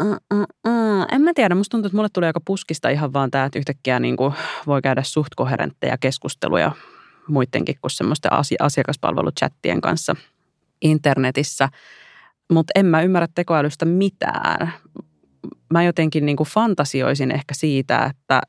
Uh. 0.00 1.06
En 1.12 1.22
mä 1.22 1.32
tiedä, 1.34 1.54
musta 1.54 1.70
tuntuu, 1.70 1.86
että 1.86 1.96
mulle 1.96 2.08
tuli 2.12 2.26
aika 2.26 2.40
puskista 2.44 2.88
ihan 2.88 3.12
vaan 3.12 3.30
tämä, 3.30 3.44
että 3.44 3.58
yhtäkkiä 3.58 4.00
niin 4.00 4.16
kuin 4.16 4.34
voi 4.66 4.82
käydä 4.82 5.02
suht 5.02 5.34
koherentteja 5.36 5.98
keskusteluja 5.98 6.72
muidenkin 7.28 7.76
kuin 7.80 7.90
semmoisten 7.90 8.32
asiakaspalveluchattien 8.60 9.80
kanssa 9.80 10.16
internetissä. 10.82 11.68
Mutta 12.52 12.72
en 12.74 12.86
mä 12.86 13.02
ymmärrä 13.02 13.28
tekoälystä 13.34 13.84
mitään. 13.84 14.72
Mä 15.72 15.82
jotenkin 15.82 16.26
niin 16.26 16.36
kuin 16.36 16.48
fantasioisin 16.48 17.30
ehkä 17.30 17.54
siitä, 17.54 18.04
että 18.10 18.40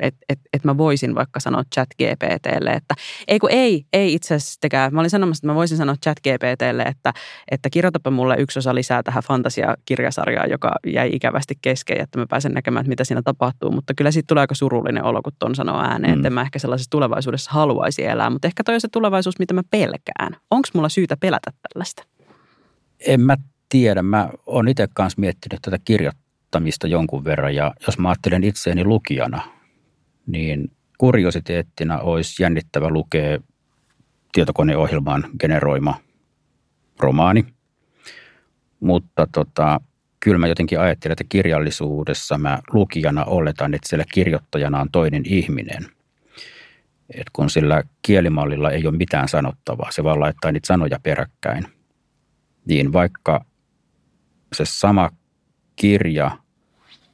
että 0.00 0.20
et, 0.28 0.38
et 0.52 0.64
mä 0.64 0.78
voisin 0.78 1.14
vaikka 1.14 1.40
sanoa 1.40 1.62
chat 1.74 1.88
GPTlle, 1.98 2.70
että 2.70 2.94
ei 3.28 3.38
kun 3.38 3.50
ei, 3.52 3.86
ei 3.92 4.14
itse 4.14 4.34
asiassa 4.34 4.60
tekään. 4.60 4.94
Mä 4.94 5.00
olin 5.00 5.10
sanomassa, 5.10 5.40
että 5.40 5.46
mä 5.46 5.54
voisin 5.54 5.76
sanoa 5.76 5.94
chat 6.04 6.18
GPTlle, 6.20 6.82
että, 6.82 7.12
että 7.50 7.70
kirjoitapa 7.70 8.10
mulle 8.10 8.36
yksi 8.38 8.58
osa 8.58 8.74
lisää 8.74 9.02
tähän 9.02 9.22
fantasiakirjasarjaan, 9.22 10.50
joka 10.50 10.72
jäi 10.86 11.10
ikävästi 11.12 11.54
kesken, 11.62 12.00
että 12.00 12.18
mä 12.18 12.26
pääsen 12.26 12.52
näkemään, 12.52 12.80
että 12.80 12.88
mitä 12.88 13.04
siinä 13.04 13.22
tapahtuu. 13.22 13.70
Mutta 13.70 13.94
kyllä 13.94 14.10
siitä 14.10 14.26
tulee 14.26 14.40
aika 14.40 14.54
surullinen 14.54 15.04
olo, 15.04 15.22
kun 15.22 15.32
ton 15.38 15.54
sanoo 15.54 15.80
ääneen, 15.80 16.12
mm. 16.12 16.18
että 16.18 16.28
en 16.28 16.32
mä 16.32 16.42
ehkä 16.42 16.58
sellaisessa 16.58 16.90
tulevaisuudessa 16.90 17.50
haluaisi 17.50 18.04
elää. 18.04 18.30
Mutta 18.30 18.48
ehkä 18.48 18.64
toi 18.64 18.74
on 18.74 18.80
se 18.80 18.88
tulevaisuus, 18.92 19.38
mitä 19.38 19.54
mä 19.54 19.62
pelkään. 19.70 20.36
Onko 20.50 20.68
mulla 20.74 20.88
syytä 20.88 21.16
pelätä 21.16 21.52
tällaista? 21.68 22.04
En 23.06 23.20
mä 23.20 23.36
tiedä. 23.68 24.02
Mä 24.02 24.28
oon 24.46 24.68
itse 24.68 24.88
kanssa 24.94 25.20
miettinyt 25.20 25.62
tätä 25.62 25.78
kirjoittamista 25.84 26.86
jonkun 26.86 27.24
verran 27.24 27.54
ja 27.54 27.74
jos 27.86 27.98
mä 27.98 28.08
ajattelen 28.08 28.44
itseäni 28.44 28.84
lukijana– 28.84 29.42
niin 30.28 30.70
kuriositeettina 30.98 31.98
olisi 31.98 32.42
jännittävä 32.42 32.90
lukea 32.90 33.38
tietokoneohjelmaan 34.32 35.24
generoima 35.40 35.94
romaani. 36.98 37.46
Mutta 38.80 39.26
tota, 39.32 39.80
kyllä 40.20 40.38
mä 40.38 40.46
jotenkin 40.46 40.80
ajattelen, 40.80 41.12
että 41.12 41.24
kirjallisuudessa 41.28 42.38
mä 42.38 42.58
lukijana 42.72 43.24
oletan, 43.24 43.74
että 43.74 43.88
siellä 43.88 44.04
kirjoittajana 44.12 44.80
on 44.80 44.90
toinen 44.92 45.22
ihminen. 45.26 45.86
Et 47.14 47.26
kun 47.32 47.50
sillä 47.50 47.82
kielimallilla 48.02 48.70
ei 48.70 48.86
ole 48.86 48.96
mitään 48.96 49.28
sanottavaa, 49.28 49.90
se 49.90 50.04
vaan 50.04 50.20
laittaa 50.20 50.52
niitä 50.52 50.66
sanoja 50.66 51.00
peräkkäin. 51.02 51.64
Niin 52.66 52.92
vaikka 52.92 53.44
se 54.52 54.64
sama 54.64 55.10
kirja 55.76 56.30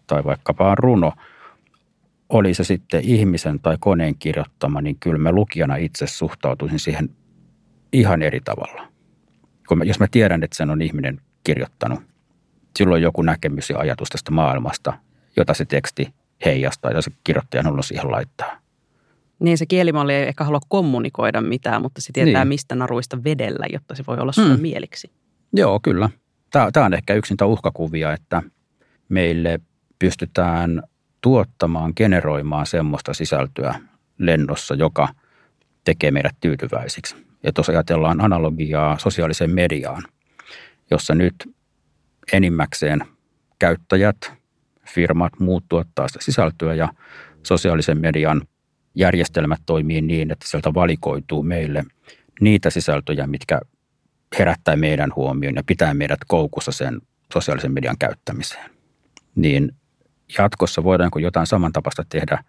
tai 0.06 0.24
vaikkapa 0.24 0.74
runo– 0.74 1.12
oli 2.34 2.54
se 2.54 2.64
sitten 2.64 3.04
ihmisen 3.04 3.60
tai 3.60 3.76
koneen 3.80 4.14
kirjoittama, 4.18 4.80
niin 4.80 4.96
kyllä 5.00 5.18
mä 5.18 5.32
lukijana 5.32 5.76
itse 5.76 6.06
suhtautuisin 6.06 6.78
siihen 6.78 7.10
ihan 7.92 8.22
eri 8.22 8.40
tavalla. 8.40 8.88
Kun 9.68 9.78
mä, 9.78 9.84
jos 9.84 10.00
mä 10.00 10.06
tiedän, 10.10 10.42
että 10.42 10.56
sen 10.56 10.70
on 10.70 10.82
ihminen 10.82 11.20
kirjoittanut, 11.44 12.00
silloin 12.78 13.02
joku 13.02 13.22
näkemys 13.22 13.70
ja 13.70 13.78
ajatus 13.78 14.08
tästä 14.08 14.30
maailmasta, 14.30 14.92
jota 15.36 15.54
se 15.54 15.64
teksti 15.64 16.14
heijastaa 16.44 16.90
ja 16.90 17.02
se 17.02 17.10
kirjoittaja 17.24 17.62
on 17.66 17.82
siihen 17.82 18.10
laittaa. 18.10 18.58
Niin 19.38 19.58
se 19.58 19.66
kielimalli 19.66 20.14
ei 20.14 20.28
ehkä 20.28 20.44
halua 20.44 20.60
kommunikoida 20.68 21.40
mitään, 21.40 21.82
mutta 21.82 22.00
se 22.00 22.12
tietää 22.12 22.44
niin. 22.44 22.48
mistä 22.48 22.74
naruista 22.74 23.24
vedellä, 23.24 23.66
jotta 23.72 23.94
se 23.94 24.04
voi 24.06 24.16
olla 24.18 24.32
sulle 24.32 24.56
mm. 24.56 24.62
mieliksi. 24.62 25.10
Joo, 25.52 25.80
kyllä. 25.82 26.10
Tämä, 26.50 26.70
tämä 26.72 26.86
on 26.86 26.94
ehkä 26.94 27.14
yksin 27.14 27.36
uhkakuvia, 27.44 28.12
että 28.12 28.42
meille 29.08 29.60
pystytään 29.98 30.82
tuottamaan, 31.24 31.92
generoimaan 31.96 32.66
semmoista 32.66 33.14
sisältöä 33.14 33.80
lennossa, 34.18 34.74
joka 34.74 35.08
tekee 35.84 36.10
meidät 36.10 36.36
tyytyväisiksi. 36.40 37.16
Ja 37.42 37.52
tuossa 37.52 37.72
ajatellaan 37.72 38.20
analogiaa 38.20 38.98
sosiaaliseen 38.98 39.50
mediaan, 39.50 40.02
jossa 40.90 41.14
nyt 41.14 41.34
enimmäkseen 42.32 43.00
käyttäjät, 43.58 44.32
firmat, 44.88 45.32
muut 45.38 45.64
tuottaa 45.68 46.08
sitä 46.08 46.24
sisältöä 46.24 46.74
ja 46.74 46.88
sosiaalisen 47.42 48.00
median 48.00 48.42
järjestelmät 48.94 49.60
toimii 49.66 50.02
niin, 50.02 50.30
että 50.30 50.48
sieltä 50.48 50.74
valikoituu 50.74 51.42
meille 51.42 51.84
niitä 52.40 52.70
sisältöjä, 52.70 53.26
mitkä 53.26 53.60
herättää 54.38 54.76
meidän 54.76 55.12
huomioon 55.16 55.56
ja 55.56 55.62
pitää 55.66 55.94
meidät 55.94 56.20
koukussa 56.26 56.72
sen 56.72 57.00
sosiaalisen 57.32 57.72
median 57.72 57.98
käyttämiseen. 57.98 58.70
Niin 59.34 59.72
jatkossa 60.38 60.84
voidaanko 60.84 61.18
jotain 61.18 61.46
samantapaista 61.46 62.04
tehdä 62.08 62.44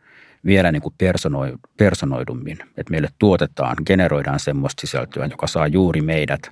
vielä 0.45 0.71
niin 0.71 0.81
kuin 0.81 0.95
personoi, 0.97 1.53
personoidummin, 1.77 2.57
että 2.61 2.91
meille 2.91 3.07
tuotetaan, 3.19 3.75
generoidaan 3.85 4.39
semmoista 4.39 4.81
sisältöä, 4.81 5.25
joka 5.25 5.47
saa 5.47 5.67
juuri 5.67 6.01
meidät 6.01 6.51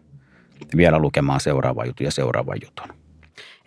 vielä 0.77 0.99
lukemaan 0.99 1.39
seuraava 1.39 1.85
jutun 1.85 2.05
ja 2.05 2.11
seuraavan 2.11 2.57
jutun. 2.63 2.95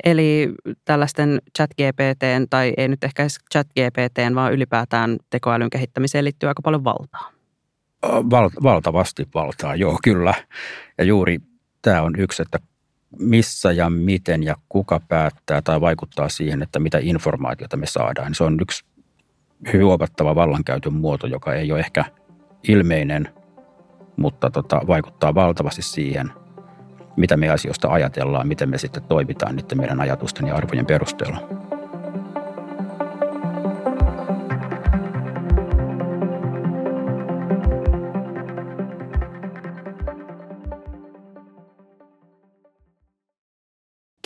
Eli 0.05 0.55
tällaisten 0.85 1.42
chat-GPTn, 1.59 2.47
tai 2.51 2.75
ei 2.77 2.88
nyt 2.88 3.05
ehkä 3.05 3.23
edes 3.23 3.38
chat-GPTn, 3.55 4.35
vaan 4.35 4.53
ylipäätään 4.53 5.16
tekoälyn 5.31 5.71
kehittämiseen 5.71 6.25
liittyy 6.25 6.49
aika 6.49 6.62
paljon 6.62 6.85
valtaa. 6.85 7.33
Val, 8.03 8.51
valtavasti 8.62 9.29
valtaa, 9.35 9.75
joo 9.75 9.99
kyllä. 10.05 10.35
Ja 10.99 11.05
juuri 11.05 11.38
tämä 11.83 12.03
on 12.03 12.14
yksi, 12.19 12.42
että 12.42 12.59
missä 13.19 13.73
ja 13.73 13.90
miten 13.90 14.42
ja 14.42 14.57
kuka 14.69 15.01
päättää 15.09 15.62
tai 15.62 15.81
vaikuttaa 15.81 16.29
siihen, 16.29 16.62
että 16.62 16.79
mitä 16.79 16.99
informaatiota 17.03 17.77
me 17.77 17.87
saadaan. 17.87 18.35
Se 18.35 18.45
on 18.45 18.59
yksi 18.62 18.85
huomattava 19.83 20.35
vallankäytön 20.35 20.92
muoto, 20.92 21.27
joka 21.27 21.55
ei 21.55 21.73
ole 21.73 21.81
ehkä 21.81 22.05
ilmeinen, 22.69 23.29
mutta 24.16 24.51
tota, 24.51 24.81
vaikuttaa 24.87 25.35
valtavasti 25.35 25.83
siihen, 25.83 26.33
mitä 27.16 27.37
me 27.37 27.49
asioista 27.49 27.88
ajatellaan, 27.88 28.49
miten 28.49 28.69
me 28.71 28.79
sitten 28.79 29.03
toimitaan 29.03 29.57
niiden 29.57 29.79
meidän 29.79 30.01
ajatusten 30.01 30.47
ja 30.47 30.55
arvojen 30.55 30.87
perusteella. 30.87 31.76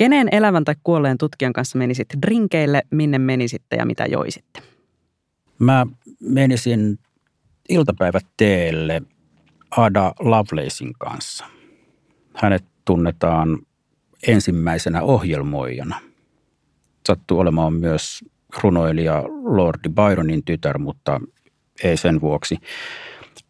Keneen 0.00 0.28
elävän 0.32 0.64
tai 0.64 0.74
kuolleen 0.84 1.18
tutkijan 1.18 1.52
kanssa 1.52 1.78
menisit 1.78 2.08
drinkeille, 2.22 2.82
minne 2.90 3.18
menisitte 3.18 3.76
ja 3.76 3.86
mitä 3.86 4.06
joisitte? 4.06 4.62
Mä 5.58 5.86
menisin 6.20 6.98
iltapäivät 7.68 8.26
teelle 8.36 9.02
Ada 9.70 10.12
Lovelacein 10.20 10.92
kanssa. 10.98 11.44
Hänet 12.34 12.64
tunnetaan 12.84 13.58
ensimmäisenä 14.26 15.02
ohjelmoijana. 15.02 16.00
Sattuu 17.08 17.38
olemaan 17.38 17.72
myös 17.72 18.24
runoilija 18.62 19.22
Lordi 19.44 19.88
Byronin 19.88 20.44
tytär, 20.44 20.78
mutta 20.78 21.20
ei 21.84 21.96
sen 21.96 22.20
vuoksi. 22.20 22.56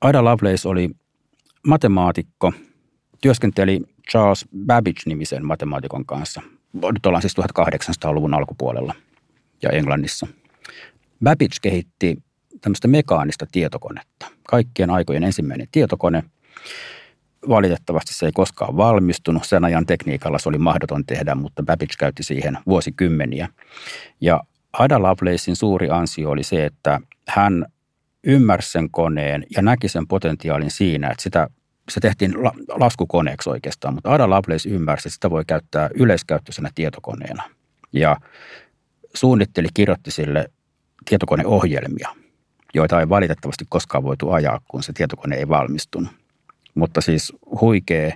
Ada 0.00 0.24
Lovelace 0.24 0.68
oli 0.68 0.90
matemaatikko, 1.66 2.52
työskenteli 3.20 3.80
Charles 4.10 4.48
Babbage-nimisen 4.66 5.44
matemaatikon 5.44 6.06
kanssa. 6.06 6.42
Nyt 6.72 7.06
ollaan 7.06 7.22
siis 7.22 7.36
1800-luvun 7.38 8.34
alkupuolella 8.34 8.94
ja 9.62 9.70
Englannissa. 9.70 10.26
Babbage 11.24 11.56
kehitti 11.62 12.22
tämmöistä 12.60 12.88
mekaanista 12.88 13.46
tietokonetta. 13.52 14.26
Kaikkien 14.42 14.90
aikojen 14.90 15.24
ensimmäinen 15.24 15.68
tietokone. 15.72 16.24
Valitettavasti 17.48 18.14
se 18.14 18.26
ei 18.26 18.32
koskaan 18.32 18.76
valmistunut. 18.76 19.44
Sen 19.44 19.64
ajan 19.64 19.86
tekniikalla 19.86 20.38
se 20.38 20.48
oli 20.48 20.58
mahdoton 20.58 21.06
tehdä, 21.06 21.34
mutta 21.34 21.62
Babbage 21.62 21.94
käytti 21.98 22.22
siihen 22.22 22.58
vuosikymmeniä. 22.66 23.48
Ja 24.20 24.40
Ada 24.72 25.02
Lovelacein 25.02 25.56
suuri 25.56 25.90
ansio 25.90 26.30
oli 26.30 26.42
se, 26.42 26.64
että 26.64 27.00
hän 27.28 27.66
ymmärsi 28.24 28.70
sen 28.70 28.90
koneen 28.90 29.44
ja 29.56 29.62
näki 29.62 29.88
sen 29.88 30.06
potentiaalin 30.06 30.70
siinä, 30.70 31.08
että 31.10 31.22
sitä 31.22 31.48
se 31.90 32.00
tehtiin 32.00 32.44
la, 32.44 32.52
laskukoneeksi 32.68 33.50
oikeastaan, 33.50 33.94
mutta 33.94 34.12
Ada 34.12 34.30
Lovelace 34.30 34.68
ymmärsi, 34.68 35.08
että 35.08 35.14
sitä 35.14 35.30
voi 35.30 35.44
käyttää 35.46 35.90
yleiskäyttöisenä 35.94 36.70
tietokoneena. 36.74 37.42
Ja 37.92 38.16
suunnitteli, 39.14 39.68
kirjoitti 39.74 40.10
sille 40.10 40.50
tietokoneohjelmia, 41.08 42.08
joita 42.74 43.00
ei 43.00 43.08
valitettavasti 43.08 43.64
koskaan 43.68 44.04
voitu 44.04 44.30
ajaa, 44.30 44.60
kun 44.68 44.82
se 44.82 44.92
tietokone 44.92 45.36
ei 45.36 45.48
valmistunut. 45.48 46.12
Mutta 46.74 47.00
siis 47.00 47.32
huikea 47.60 48.12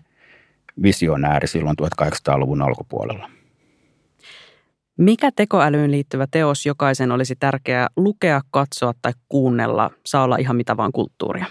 visionääri 0.83 1.47
silloin 1.47 1.77
1800-luvun 1.83 2.63
alkupuolella. 2.63 3.31
Mikä 4.99 5.31
tekoälyyn 5.37 5.91
liittyvä 5.91 6.27
teos 6.31 6.67
jokaisen 6.67 7.13
olisi 7.13 7.37
tärkeää 7.37 7.89
lukea, 7.97 8.41
katsoa 8.51 8.93
tai 9.03 9.13
kuunnella? 9.29 9.91
Saa 10.07 10.25
olla 10.25 10.37
ihan 10.37 10.57
mitä 10.57 10.77
vaan 10.77 10.93
kulttuuria. 10.93 11.47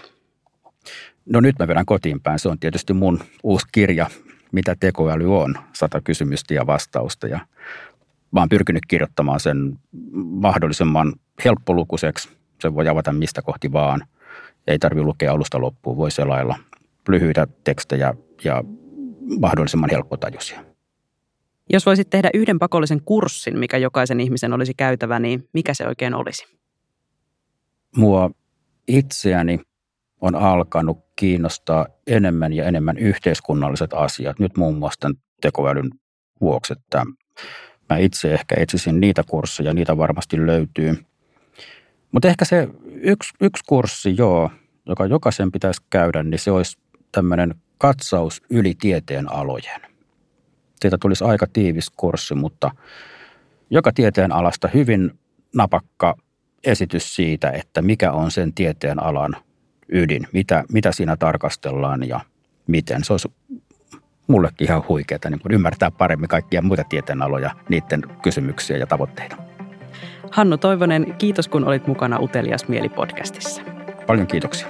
No 1.26 1.40
nyt 1.40 1.58
mä 1.58 1.68
vedän 1.68 1.86
kotiin 1.86 2.20
päin. 2.20 2.38
Se 2.38 2.48
on 2.48 2.58
tietysti 2.58 2.92
mun 2.92 3.20
uusi 3.42 3.66
kirja, 3.72 4.06
mitä 4.52 4.76
tekoäly 4.80 5.38
on, 5.38 5.54
sata 5.72 6.00
kysymystä 6.00 6.54
ja 6.54 6.66
vastausta. 6.66 7.26
Ja 7.26 7.40
mä 8.30 8.40
oon 8.40 8.48
pyrkinyt 8.48 8.86
kirjoittamaan 8.88 9.40
sen 9.40 9.78
mahdollisimman 10.12 11.12
helppolukuiseksi. 11.44 12.28
Se 12.60 12.74
voi 12.74 12.88
avata 12.88 13.12
mistä 13.12 13.42
kohti 13.42 13.72
vaan. 13.72 14.06
Ei 14.66 14.78
tarvi 14.78 15.02
lukea 15.02 15.32
alusta 15.32 15.60
loppuun, 15.60 15.96
voi 15.96 16.10
selailla 16.10 16.56
lyhyitä 17.08 17.46
tekstejä 17.64 18.14
ja 18.44 18.64
mahdollisimman 19.40 19.90
helppotajuisia. 19.90 20.64
Jos 21.70 21.86
voisit 21.86 22.10
tehdä 22.10 22.30
yhden 22.34 22.58
pakollisen 22.58 23.00
kurssin, 23.04 23.58
mikä 23.58 23.78
jokaisen 23.78 24.20
ihmisen 24.20 24.52
olisi 24.52 24.74
käytävä, 24.74 25.18
niin 25.18 25.48
mikä 25.52 25.74
se 25.74 25.86
oikein 25.86 26.14
olisi? 26.14 26.56
Mua 27.96 28.30
itseäni 28.88 29.60
on 30.24 30.34
alkanut 30.34 30.98
kiinnostaa 31.16 31.86
enemmän 32.06 32.52
ja 32.52 32.64
enemmän 32.64 32.98
yhteiskunnalliset 32.98 33.92
asiat. 33.92 34.38
Nyt 34.38 34.56
muun 34.56 34.78
muassa 34.78 35.00
tämän 35.00 35.16
tekoälyn 35.40 35.90
vuoksi, 36.40 36.72
että 36.72 37.04
mä 37.90 37.96
itse 37.96 38.34
ehkä 38.34 38.54
etsisin 38.58 39.00
niitä 39.00 39.22
kursseja, 39.28 39.74
niitä 39.74 39.96
varmasti 39.96 40.46
löytyy. 40.46 41.04
Mutta 42.12 42.28
ehkä 42.28 42.44
se 42.44 42.68
yksi, 42.94 43.32
yksi 43.40 43.62
kurssi, 43.66 44.14
joo, 44.18 44.50
joka 44.86 45.06
jokaisen 45.06 45.52
pitäisi 45.52 45.82
käydä, 45.90 46.22
niin 46.22 46.38
se 46.38 46.50
olisi 46.50 46.78
tämmöinen 47.12 47.54
katsaus 47.78 48.42
yli 48.50 48.74
tieteen 48.80 49.32
alojen. 49.32 49.80
Siitä 50.80 50.98
tulisi 51.00 51.24
aika 51.24 51.46
tiivis 51.52 51.90
kurssi, 51.90 52.34
mutta 52.34 52.70
joka 53.70 53.92
tieteen 53.92 54.32
alasta 54.32 54.68
hyvin 54.68 55.18
napakka 55.54 56.16
esitys 56.64 57.14
siitä, 57.16 57.50
että 57.50 57.82
mikä 57.82 58.12
on 58.12 58.30
sen 58.30 58.54
tieteen 58.54 59.02
alan 59.02 59.36
ydin, 59.88 60.26
mitä, 60.32 60.64
mitä 60.72 60.92
siinä 60.92 61.16
tarkastellaan 61.16 62.08
ja 62.08 62.20
miten. 62.66 63.04
Se 63.04 63.12
olisi 63.12 63.32
mullekin 64.26 64.66
ihan 64.66 64.84
huikeaa 64.88 65.30
niin 65.30 65.40
ymmärtää 65.50 65.90
paremmin 65.90 66.28
kaikkia 66.28 66.62
muita 66.62 66.84
tieteenaloja, 66.88 67.50
niiden 67.68 68.02
kysymyksiä 68.22 68.76
ja 68.76 68.86
tavoitteita. 68.86 69.36
Hannu 70.30 70.56
Toivonen, 70.56 71.14
kiitos 71.18 71.48
kun 71.48 71.64
olit 71.64 71.86
mukana 71.86 72.18
Utelias 72.20 72.68
Mieli 72.68 72.88
podcastissa. 72.88 73.62
Paljon 74.06 74.26
kiitoksia. 74.26 74.66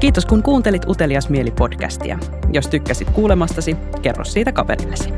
Kiitos 0.00 0.26
kun 0.26 0.42
kuuntelit 0.42 0.88
Utelias 0.88 1.28
Mieli 1.28 1.50
podcastia. 1.50 2.18
Jos 2.52 2.68
tykkäsit 2.68 3.10
kuulemastasi, 3.10 3.76
kerro 4.02 4.24
siitä 4.24 4.52
kaverillesi. 4.52 5.10